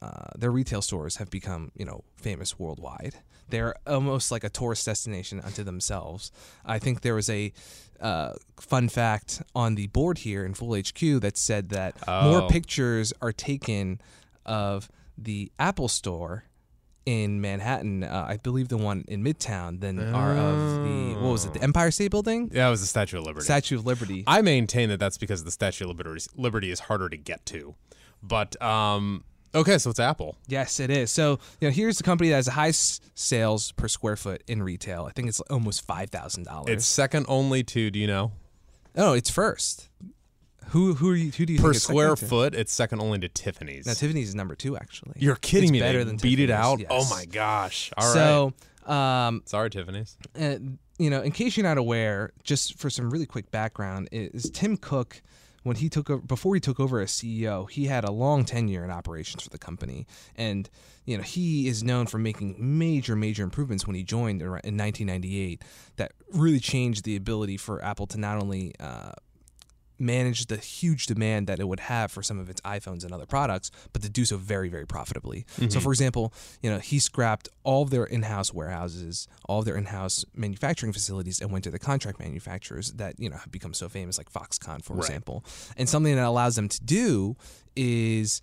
uh, 0.00 0.30
their 0.36 0.50
retail 0.50 0.82
stores 0.82 1.16
have 1.16 1.30
become 1.30 1.70
you 1.76 1.84
know 1.84 2.02
famous 2.16 2.58
worldwide. 2.58 3.14
They're 3.48 3.74
almost 3.86 4.30
like 4.32 4.44
a 4.44 4.48
tourist 4.48 4.86
destination 4.86 5.40
unto 5.40 5.62
themselves. 5.62 6.32
I 6.64 6.78
think 6.78 7.02
there 7.02 7.14
was 7.14 7.28
a 7.28 7.52
uh, 8.00 8.32
fun 8.58 8.88
fact 8.88 9.42
on 9.54 9.74
the 9.76 9.86
board 9.88 10.18
here 10.18 10.44
in 10.44 10.54
Fool 10.54 10.74
HQ 10.74 11.20
that 11.20 11.36
said 11.36 11.68
that 11.68 11.94
more 12.08 12.42
Oh. 12.42 12.48
pictures 12.48 13.12
are 13.20 13.30
taken 13.32 14.00
of 14.46 14.88
the 15.18 15.52
Apple 15.58 15.88
Store 15.88 16.44
in 17.06 17.40
Manhattan, 17.40 18.04
uh, 18.04 18.26
I 18.28 18.36
believe 18.36 18.68
the 18.68 18.76
one 18.76 19.04
in 19.08 19.24
Midtown, 19.24 19.80
than 19.80 20.14
are 20.14 20.32
of 20.36 20.84
the 20.84 21.14
what 21.20 21.32
was 21.32 21.44
it, 21.44 21.54
the 21.54 21.62
Empire 21.62 21.90
State 21.90 22.10
Building, 22.10 22.50
Yeah, 22.52 22.68
it 22.68 22.70
was 22.70 22.80
the 22.80 22.86
Statue 22.86 23.18
of 23.18 23.24
Liberty. 23.24 23.44
Statue 23.44 23.76
of 23.78 23.86
Liberty. 23.86 24.24
I 24.26 24.42
maintain 24.42 24.88
that 24.90 25.00
that's 25.00 25.18
because 25.18 25.44
the 25.44 25.50
Statue 25.50 25.84
of 25.84 25.96
Liberty, 25.96 26.24
Liberty 26.36 26.70
is 26.70 26.80
harder 26.80 27.08
to 27.08 27.16
get 27.16 27.44
to. 27.46 27.74
But 28.22 28.60
um, 28.62 29.24
Okay, 29.54 29.76
so 29.78 29.90
it's 29.90 30.00
Apple. 30.00 30.36
Yes, 30.48 30.80
it 30.80 30.90
is. 30.90 31.10
So, 31.10 31.38
you 31.60 31.68
know, 31.68 31.72
here's 31.72 31.98
the 31.98 32.04
company 32.04 32.30
that 32.30 32.36
has 32.36 32.46
the 32.46 32.52
highest 32.52 33.02
sales 33.18 33.72
per 33.72 33.86
square 33.86 34.16
foot 34.16 34.42
in 34.46 34.62
retail. 34.62 35.04
I 35.04 35.10
think 35.12 35.28
it's 35.28 35.40
almost 35.42 35.84
five 35.84 36.08
thousand 36.10 36.44
dollars. 36.44 36.70
It's 36.70 36.86
second 36.86 37.26
only 37.28 37.62
to, 37.64 37.90
do 37.90 37.98
you 37.98 38.06
know? 38.06 38.32
Oh, 38.96 39.12
it's 39.12 39.30
first. 39.30 39.88
Who 40.68 40.94
who 40.94 41.10
are 41.10 41.14
you, 41.16 41.30
who 41.32 41.44
do 41.46 41.52
you 41.52 41.60
Per 41.60 41.74
square 41.74 42.16
foot, 42.16 42.54
it's 42.54 42.72
second 42.72 43.00
only 43.00 43.18
to 43.20 43.28
Tiffany's. 43.28 43.86
Now 43.86 43.92
Tiffany's 43.94 44.28
is 44.30 44.34
number 44.34 44.54
two 44.54 44.76
actually. 44.76 45.14
You're 45.16 45.36
kidding 45.36 45.64
It's 45.64 45.72
me. 45.72 45.80
Better 45.80 45.98
they 45.98 46.04
than 46.04 46.16
beat 46.16 46.40
it 46.40 46.50
out. 46.50 46.80
yes. 46.80 46.88
Oh 46.90 47.08
my 47.10 47.24
gosh. 47.26 47.90
All 47.96 48.06
right. 48.14 48.52
so, 48.86 48.90
um, 48.92 49.42
Sorry, 49.44 49.68
Tiffany's. 49.70 50.16
uh, 50.40 50.56
you 50.98 51.10
know, 51.10 51.20
in 51.22 51.32
case 51.32 51.56
you're 51.56 51.66
not 51.66 51.78
aware, 51.78 52.32
just 52.42 52.78
for 52.78 52.88
some 52.90 53.10
really 53.10 53.26
quick 53.26 53.50
background, 53.50 54.08
is 54.12 54.50
Tim 54.50 54.76
Cook. 54.76 55.20
When 55.64 55.76
he 55.76 55.88
took 55.88 56.10
over, 56.10 56.20
before 56.20 56.54
he 56.56 56.60
took 56.60 56.80
over 56.80 56.98
as 57.00 57.12
CEO, 57.12 57.70
he 57.70 57.86
had 57.86 58.02
a 58.02 58.10
long 58.10 58.44
tenure 58.44 58.82
in 58.84 58.90
operations 58.90 59.44
for 59.44 59.50
the 59.50 59.58
company, 59.58 60.08
and 60.34 60.68
you 61.04 61.16
know 61.16 61.22
he 61.22 61.68
is 61.68 61.84
known 61.84 62.06
for 62.06 62.18
making 62.18 62.56
major, 62.58 63.14
major 63.14 63.44
improvements 63.44 63.86
when 63.86 63.94
he 63.94 64.02
joined 64.02 64.42
in 64.42 64.48
1998 64.50 65.62
that 65.98 66.12
really 66.32 66.58
changed 66.58 67.04
the 67.04 67.14
ability 67.14 67.56
for 67.58 67.80
Apple 67.84 68.08
to 68.08 68.18
not 68.18 68.42
only 68.42 68.74
uh, 68.80 69.12
manage 70.02 70.46
the 70.46 70.56
huge 70.56 71.06
demand 71.06 71.46
that 71.46 71.60
it 71.60 71.68
would 71.68 71.80
have 71.80 72.10
for 72.10 72.22
some 72.22 72.38
of 72.38 72.50
its 72.50 72.60
iPhones 72.62 73.04
and 73.04 73.12
other 73.12 73.24
products, 73.24 73.70
but 73.92 74.02
to 74.02 74.10
do 74.10 74.24
so 74.24 74.36
very, 74.36 74.68
very 74.68 74.86
profitably. 74.86 75.46
So, 75.56 75.62
mm-hmm. 75.62 75.78
for 75.78 75.92
example, 75.92 76.34
you 76.60 76.70
know, 76.70 76.78
he 76.78 76.98
scrapped 76.98 77.48
all 77.62 77.82
of 77.82 77.90
their 77.90 78.04
in-house 78.04 78.52
warehouses, 78.52 79.28
all 79.48 79.60
of 79.60 79.64
their 79.64 79.76
in-house 79.76 80.24
manufacturing 80.34 80.92
facilities, 80.92 81.40
and 81.40 81.50
went 81.52 81.64
to 81.64 81.70
the 81.70 81.78
contract 81.78 82.18
manufacturers 82.18 82.92
that 82.92 83.18
you 83.18 83.30
know 83.30 83.36
have 83.36 83.52
become 83.52 83.72
so 83.72 83.88
famous, 83.88 84.18
like 84.18 84.30
Foxconn, 84.30 84.82
for 84.82 84.96
example. 84.96 85.44
And 85.76 85.88
something 85.88 86.14
that 86.16 86.26
allows 86.26 86.56
them 86.56 86.68
to 86.68 86.82
do 86.82 87.36
is, 87.76 88.42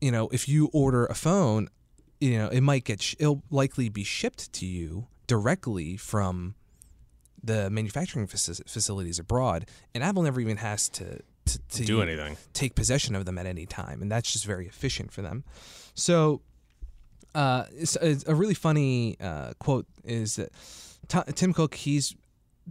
you 0.00 0.10
know, 0.10 0.28
if 0.32 0.48
you 0.48 0.68
order 0.72 1.06
a 1.06 1.14
phone, 1.14 1.68
you 2.20 2.36
know, 2.36 2.48
it 2.48 2.60
might 2.60 2.84
get, 2.84 3.00
sh- 3.00 3.14
it'll 3.18 3.42
likely 3.50 3.88
be 3.88 4.04
shipped 4.04 4.52
to 4.54 4.66
you 4.66 5.06
directly 5.26 5.96
from 5.96 6.54
the 7.42 7.70
manufacturing 7.70 8.26
facilities 8.26 9.18
abroad, 9.18 9.66
and 9.94 10.04
Apple 10.04 10.22
never 10.22 10.40
even 10.40 10.58
has 10.58 10.88
to 10.90 11.20
to, 11.46 11.58
to 11.70 11.84
Do 11.84 12.02
anything. 12.02 12.36
take 12.52 12.74
possession 12.74 13.16
of 13.16 13.24
them 13.24 13.38
at 13.38 13.46
any 13.46 13.66
time, 13.66 14.02
and 14.02 14.10
that's 14.12 14.32
just 14.32 14.44
very 14.44 14.66
efficient 14.66 15.10
for 15.12 15.22
them. 15.22 15.42
So, 15.94 16.42
uh, 17.34 17.64
it's, 17.72 17.96
it's 17.96 18.24
a 18.26 18.34
really 18.34 18.54
funny 18.54 19.16
uh, 19.20 19.54
quote 19.58 19.86
is 20.04 20.36
that 20.36 20.50
T- 21.08 21.32
Tim 21.34 21.52
Cook 21.52 21.74
he's 21.74 22.14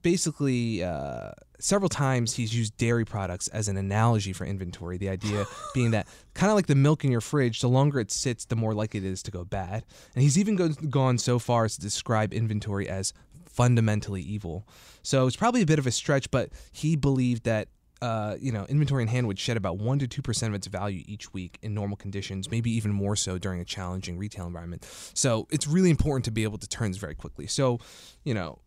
basically 0.01 0.83
uh, 0.83 1.31
several 1.59 1.89
times 1.89 2.33
he's 2.33 2.55
used 2.55 2.77
dairy 2.77 3.03
products 3.05 3.47
as 3.49 3.67
an 3.67 3.75
analogy 3.75 4.31
for 4.31 4.45
inventory. 4.45 4.97
The 4.97 5.09
idea 5.09 5.45
being 5.73 5.91
that 5.91 6.07
kind 6.33 6.49
of 6.49 6.55
like 6.55 6.67
the 6.67 6.75
milk 6.75 7.03
in 7.03 7.11
your 7.11 7.21
fridge, 7.21 7.59
the 7.61 7.67
longer 7.69 7.99
it 7.99 8.11
sits, 8.11 8.45
the 8.45 8.55
more 8.55 8.73
likely 8.73 8.99
it 8.99 9.05
is 9.05 9.21
to 9.23 9.31
go 9.31 9.43
bad. 9.43 9.83
And 10.15 10.23
he's 10.23 10.37
even 10.37 10.55
go- 10.55 10.69
gone 10.69 11.17
so 11.17 11.37
far 11.39 11.65
as 11.65 11.75
to 11.75 11.81
describe 11.81 12.33
inventory 12.33 12.87
as 12.87 13.13
fundamentally 13.59 14.21
evil. 14.35 14.65
So 15.03 15.27
it's 15.27 15.35
probably 15.35 15.61
a 15.61 15.65
bit 15.65 15.79
of 15.79 15.87
a 15.87 15.91
stretch, 15.91 16.31
but 16.31 16.49
he 16.71 16.95
believed 16.95 17.43
that. 17.43 17.67
Uh, 18.01 18.37
you 18.39 18.53
know, 18.55 18.65
inventory 18.69 19.03
in 19.03 19.09
hand 19.09 19.27
would 19.27 19.37
shed 19.37 19.57
about 19.57 19.77
one 19.77 19.99
to 19.99 20.07
two 20.07 20.21
percent 20.21 20.51
of 20.51 20.55
its 20.55 20.67
value 20.67 21.03
each 21.05 21.33
week 21.33 21.57
in 21.61 21.73
normal 21.73 21.97
conditions, 21.97 22.49
maybe 22.49 22.71
even 22.71 22.93
more 22.93 23.13
so 23.13 23.37
during 23.37 23.59
a 23.59 23.65
challenging 23.65 24.17
retail 24.17 24.47
environment. 24.47 24.87
So 25.13 25.47
it's 25.51 25.67
really 25.67 25.89
important 25.89 26.23
to 26.23 26.31
be 26.31 26.43
able 26.43 26.59
to 26.59 26.67
turn 26.75 26.91
this 26.91 26.97
very 26.97 27.13
quickly. 27.23 27.45
So, 27.47 27.79
you 28.23 28.33
know, 28.33 28.59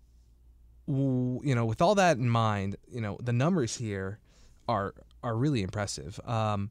w- 0.87 1.41
you 1.43 1.55
know, 1.55 1.65
with 1.65 1.81
all 1.81 1.95
that 1.95 2.19
in 2.19 2.29
mind, 2.29 2.77
you 2.87 3.01
know, 3.01 3.17
the 3.23 3.33
numbers 3.33 3.79
here 3.79 4.19
are 4.69 4.93
are 5.23 5.35
really 5.35 5.63
impressive. 5.63 6.21
Um, 6.27 6.71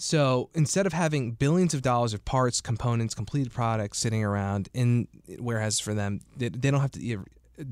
so 0.00 0.48
instead 0.54 0.86
of 0.86 0.94
having 0.94 1.32
billions 1.32 1.74
of 1.74 1.82
dollars 1.82 2.14
of 2.14 2.24
parts, 2.24 2.62
components, 2.62 3.14
completed 3.14 3.52
products 3.52 3.98
sitting 3.98 4.24
around 4.24 4.70
in 4.72 5.06
warehouses 5.38 5.78
for 5.78 5.92
them, 5.92 6.20
they, 6.36 6.48
they 6.48 6.70
don't 6.70 6.80
have 6.80 6.92
to 6.92 7.24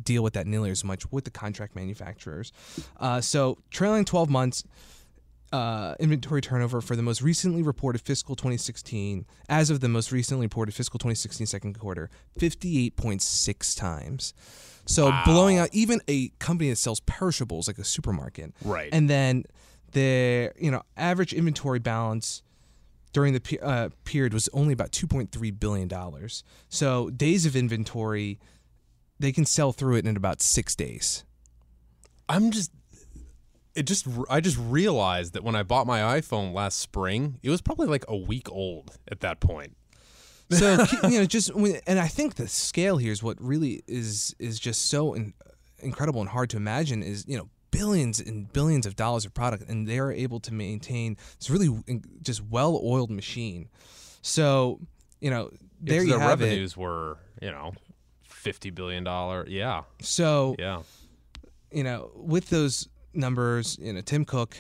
deal 0.02 0.23
with 0.23 0.35
that 0.35 0.47
nearly 0.47 0.70
as 0.70 0.85
much 0.85 1.11
with 1.11 1.25
the 1.25 1.30
contract 1.30 1.75
manufacturers. 1.75 2.52
Uh, 2.98 3.22
so 3.22 3.59
trailing 3.70 4.05
12 4.05 4.29
months. 4.29 4.64
Uh, 5.50 5.94
inventory 5.98 6.42
turnover 6.42 6.83
for 6.83 6.94
the 6.94 7.03
most 7.03 7.22
recently 7.22 7.62
reported 7.62 8.03
fiscal 8.03 8.37
2016, 8.37 9.24
as 9.48 9.70
of 9.70 9.81
the 9.81 9.88
most 9.88 10.12
recently 10.12 10.44
reported 10.44 10.74
fiscal 10.74 10.98
2016 10.98 11.46
second 11.46 11.79
quarter, 11.79 12.11
58.6 12.38 13.79
times. 13.79 14.35
So 14.85 15.11
blowing 15.24 15.57
out 15.57 15.70
even 15.72 16.03
a 16.07 16.29
company 16.38 16.68
that 16.68 16.76
sells 16.76 17.00
perishables 17.00 17.66
like 17.66 17.79
a 17.79 17.85
supermarket. 17.85 18.53
Right. 18.62 18.90
And 18.92 19.09
then 19.09 19.44
the 19.92 20.53
you 20.59 20.70
know 20.70 20.83
average 20.96 21.33
inventory 21.33 21.79
balance 21.79 22.42
during 23.12 23.33
the 23.33 23.61
uh, 23.62 23.88
period 24.05 24.35
was 24.35 24.48
only 24.53 24.72
about 24.72 24.92
2.3 24.92 25.59
billion 25.59 25.88
dollars. 25.88 26.44
So 26.68 27.11
days 27.11 27.46
of 27.46 27.57
inventory, 27.57 28.38
they 29.18 29.33
can 29.33 29.44
sell 29.44 29.72
through 29.72 29.96
it 29.96 30.07
in 30.07 30.16
about 30.16 30.42
six 30.42 30.74
days. 30.74 31.24
I'm 32.29 32.51
just 32.51 32.70
it 33.74 33.85
just 33.85 34.07
I 34.29 34.40
just 34.40 34.59
realized 34.59 35.35
that 35.35 35.44
when 35.44 35.55
I 35.55 35.62
bought 35.62 35.87
my 35.87 36.20
iPhone 36.20 36.53
last 36.53 36.79
spring, 36.79 37.38
it 37.42 37.51
was 37.51 37.61
probably 37.61 37.87
like 37.87 38.05
a 38.09 38.16
week 38.16 38.51
old 38.51 38.98
at 39.11 39.20
that 39.20 39.40
point. 39.40 39.77
So 40.51 40.85
you 41.05 41.20
know, 41.20 41.24
just 41.27 41.51
and 41.87 41.98
I 41.98 42.09
think 42.09 42.35
the 42.35 42.48
scale 42.48 42.96
here 42.96 43.12
is 43.12 43.22
what 43.22 43.40
really 43.40 43.83
is 43.87 44.35
is 44.38 44.59
just 44.59 44.87
so 44.87 45.14
in, 45.14 45.33
incredible 45.79 46.20
and 46.20 46.31
hard 46.31 46.51
to 46.51 46.57
imagine. 46.57 47.03
Is 47.03 47.24
you 47.29 47.38
know 47.38 47.48
billions 47.70 48.20
and 48.20 48.52
billions 48.52 48.87
of 48.87 48.96
dollars 48.96 49.24
of 49.24 49.35
product, 49.35 49.68
and 49.68 49.87
they 49.88 49.98
are 49.98 50.12
able 50.12 50.40
to 50.40 50.52
maintain 50.54 51.16
this 51.38 51.50
really 51.50 51.83
just 52.22 52.42
well 52.44 52.81
oiled 52.83 53.11
machine. 53.11 53.68
So 54.22 54.81
you 55.20 55.31
know, 55.31 55.50
there 55.81 56.02
you 56.02 56.12
the 56.12 56.18
have 56.20 56.40
it. 56.40 56.44
revenues 56.44 56.76
were, 56.76 57.18
you 57.42 57.50
know, 57.50 57.72
fifty 58.22 58.70
billion 58.70 59.04
dollar. 59.04 59.44
Yeah, 59.48 59.83
So 60.00 60.54
yeah. 60.59 60.83
you 61.72 61.83
know, 61.85 62.11
with 62.14 62.50
those 62.50 62.88
numbers, 63.14 63.76
you 63.81 63.92
know, 63.92 64.00
Tim 64.00 64.24
Cook 64.24 64.57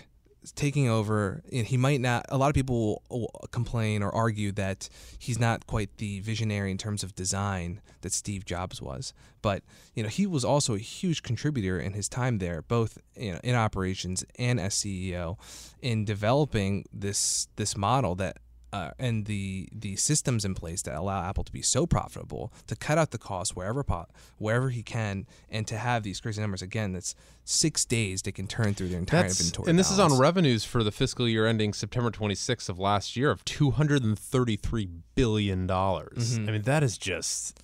taking 0.54 0.88
over. 0.88 1.42
and 1.52 1.66
he 1.66 1.76
might 1.76 2.00
not. 2.00 2.26
A 2.28 2.38
lot 2.38 2.48
of 2.48 2.54
people 2.54 3.02
will, 3.10 3.30
complain 3.50 4.02
or 4.02 4.14
argue 4.14 4.52
that 4.52 4.88
he's 5.18 5.38
not 5.38 5.66
quite 5.66 5.96
the 5.98 6.20
visionary 6.20 6.70
in 6.70 6.78
terms 6.78 7.02
of 7.02 7.14
design 7.14 7.80
that 8.02 8.12
Steve 8.12 8.44
Jobs 8.44 8.80
was. 8.80 9.12
But 9.42 9.62
you 9.94 10.02
know, 10.02 10.08
he 10.08 10.26
was 10.26 10.44
also 10.44 10.74
a 10.74 10.78
huge 10.78 11.22
contributor 11.22 11.78
in 11.78 11.92
his 11.92 12.08
time 12.08 12.38
there, 12.38 12.62
both 12.62 12.98
you 13.16 13.32
know 13.32 13.40
in 13.42 13.54
operations 13.54 14.24
and 14.38 14.60
as 14.60 14.74
CEO, 14.74 15.36
in 15.82 16.04
developing 16.04 16.84
this 16.92 17.48
this 17.56 17.76
model 17.76 18.14
that. 18.16 18.38
Uh, 18.70 18.90
and 18.98 19.24
the 19.24 19.66
the 19.72 19.96
systems 19.96 20.44
in 20.44 20.54
place 20.54 20.82
that 20.82 20.94
allow 20.94 21.26
Apple 21.26 21.42
to 21.42 21.50
be 21.52 21.62
so 21.62 21.86
profitable 21.86 22.52
to 22.66 22.76
cut 22.76 22.98
out 22.98 23.12
the 23.12 23.18
cost 23.18 23.56
wherever 23.56 23.82
po- 23.82 24.06
wherever 24.36 24.68
he 24.68 24.82
can 24.82 25.26
and 25.48 25.66
to 25.66 25.78
have 25.78 26.02
these 26.02 26.20
crazy 26.20 26.40
numbers 26.42 26.60
again 26.60 26.92
that's 26.92 27.14
six 27.44 27.86
days 27.86 28.20
they 28.20 28.30
can 28.32 28.46
turn 28.46 28.74
through 28.74 28.88
their 28.88 28.98
entire 28.98 29.22
That's, 29.22 29.40
inventory 29.40 29.70
and 29.70 29.78
this 29.78 29.90
is 29.90 29.98
on 29.98 30.18
revenues 30.18 30.64
for 30.66 30.84
the 30.84 30.92
fiscal 30.92 31.26
year 31.26 31.46
ending 31.46 31.72
September 31.72 32.10
26th 32.10 32.68
of 32.68 32.78
last 32.78 33.16
year 33.16 33.30
of 33.30 33.42
233 33.46 34.88
billion 35.14 35.66
dollars. 35.66 36.38
Mm-hmm. 36.38 36.48
I 36.48 36.52
mean, 36.52 36.62
that 36.62 36.82
is 36.82 36.98
just 36.98 37.58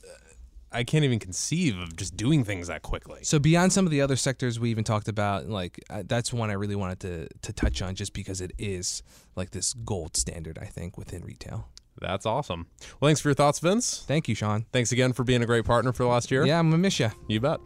I 0.75 0.85
can't 0.85 1.05
even 1.05 1.19
conceive 1.19 1.79
of 1.79 1.97
just 1.97 2.17
doing 2.17 2.45
things 2.45 2.69
that 2.69 2.83
quickly. 2.83 3.21
so 3.23 3.39
beyond 3.39 3.73
some 3.73 3.87
of 3.87 3.91
the 3.91 4.01
other 4.01 4.17
sectors 4.17 4.59
we 4.61 4.71
even 4.71 4.85
talked 4.85 5.09
about 5.09 5.49
like 5.49 5.81
uh, 5.91 6.03
that's 6.07 6.33
one 6.33 6.51
I 6.51 6.55
really 6.55 6.77
wanted 6.77 7.01
to 7.01 7.29
to 7.43 7.53
touch 7.53 7.81
on 7.83 7.95
just 7.95 8.13
because 8.13 8.41
it 8.41 8.53
is 8.59 9.03
like 9.37 9.51
this 9.51 9.73
gold 9.73 10.17
standard 10.17 10.59
I 10.61 10.67
think 10.67 10.99
within 10.99 11.23
retail 11.25 11.69
That's 12.01 12.27
awesome. 12.27 12.67
Well, 13.01 13.09
thanks 13.09 13.21
for 13.21 13.29
your 13.29 13.35
thoughts, 13.35 13.61
Vince. 13.61 14.05
thank 14.07 14.29
you 14.29 14.35
Sean 14.35 14.67
Thanks 14.73 14.93
again 14.93 15.13
for 15.13 15.25
being 15.25 15.43
a 15.43 15.47
great 15.47 15.65
partner 15.65 15.93
for 15.93 16.03
the 16.03 16.09
last 16.11 16.31
year. 16.31 16.45
yeah 16.45 16.59
I'm 16.59 16.69
gonna 16.71 16.79
miss 16.79 16.99
you 17.01 17.11
You 17.29 17.41
bet. 17.41 17.61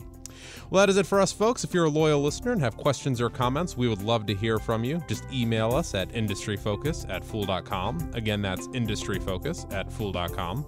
Well, 0.70 0.80
that 0.80 0.90
is 0.90 0.96
it 0.98 1.06
for 1.06 1.20
us, 1.20 1.32
folks. 1.32 1.64
If 1.64 1.74
you're 1.74 1.86
a 1.86 1.90
loyal 1.90 2.22
listener 2.22 2.52
and 2.52 2.60
have 2.60 2.76
questions 2.76 3.20
or 3.20 3.28
comments, 3.30 3.76
we 3.76 3.88
would 3.88 4.02
love 4.02 4.26
to 4.26 4.34
hear 4.34 4.58
from 4.58 4.84
you. 4.84 5.02
Just 5.08 5.24
email 5.32 5.74
us 5.74 5.94
at 5.94 6.10
industryfocus 6.10 7.08
at 7.10 7.24
fool.com. 7.24 8.10
Again, 8.14 8.42
that's 8.42 8.68
industryfocus 8.68 9.72
at 9.72 9.92
fool.com. 9.92 10.64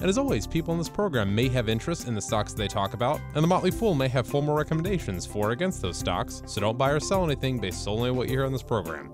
And 0.00 0.08
as 0.08 0.18
always, 0.18 0.46
people 0.46 0.72
in 0.72 0.78
this 0.78 0.88
program 0.88 1.34
may 1.34 1.48
have 1.48 1.68
interest 1.68 2.08
in 2.08 2.14
the 2.14 2.20
stocks 2.20 2.52
they 2.52 2.68
talk 2.68 2.94
about, 2.94 3.20
and 3.34 3.42
the 3.42 3.48
Motley 3.48 3.70
Fool 3.70 3.94
may 3.94 4.08
have 4.08 4.26
formal 4.26 4.56
recommendations 4.56 5.24
for 5.24 5.44
or 5.44 5.50
against 5.52 5.82
those 5.82 5.96
stocks, 5.96 6.42
so 6.46 6.60
don't 6.60 6.78
buy 6.78 6.90
or 6.90 7.00
sell 7.00 7.24
anything 7.24 7.58
based 7.58 7.84
solely 7.84 8.10
on 8.10 8.16
what 8.16 8.28
you 8.28 8.34
hear 8.34 8.46
on 8.46 8.52
this 8.52 8.62
program. 8.62 9.10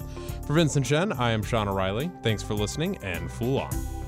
For 0.46 0.54
Vincent 0.54 0.86
Shen, 0.86 1.12
I 1.12 1.30
am 1.30 1.42
Sean 1.42 1.68
O'Reilly. 1.68 2.10
Thanks 2.22 2.42
for 2.42 2.54
listening, 2.54 2.98
and 3.02 3.30
Fool 3.30 3.58
on. 3.58 3.99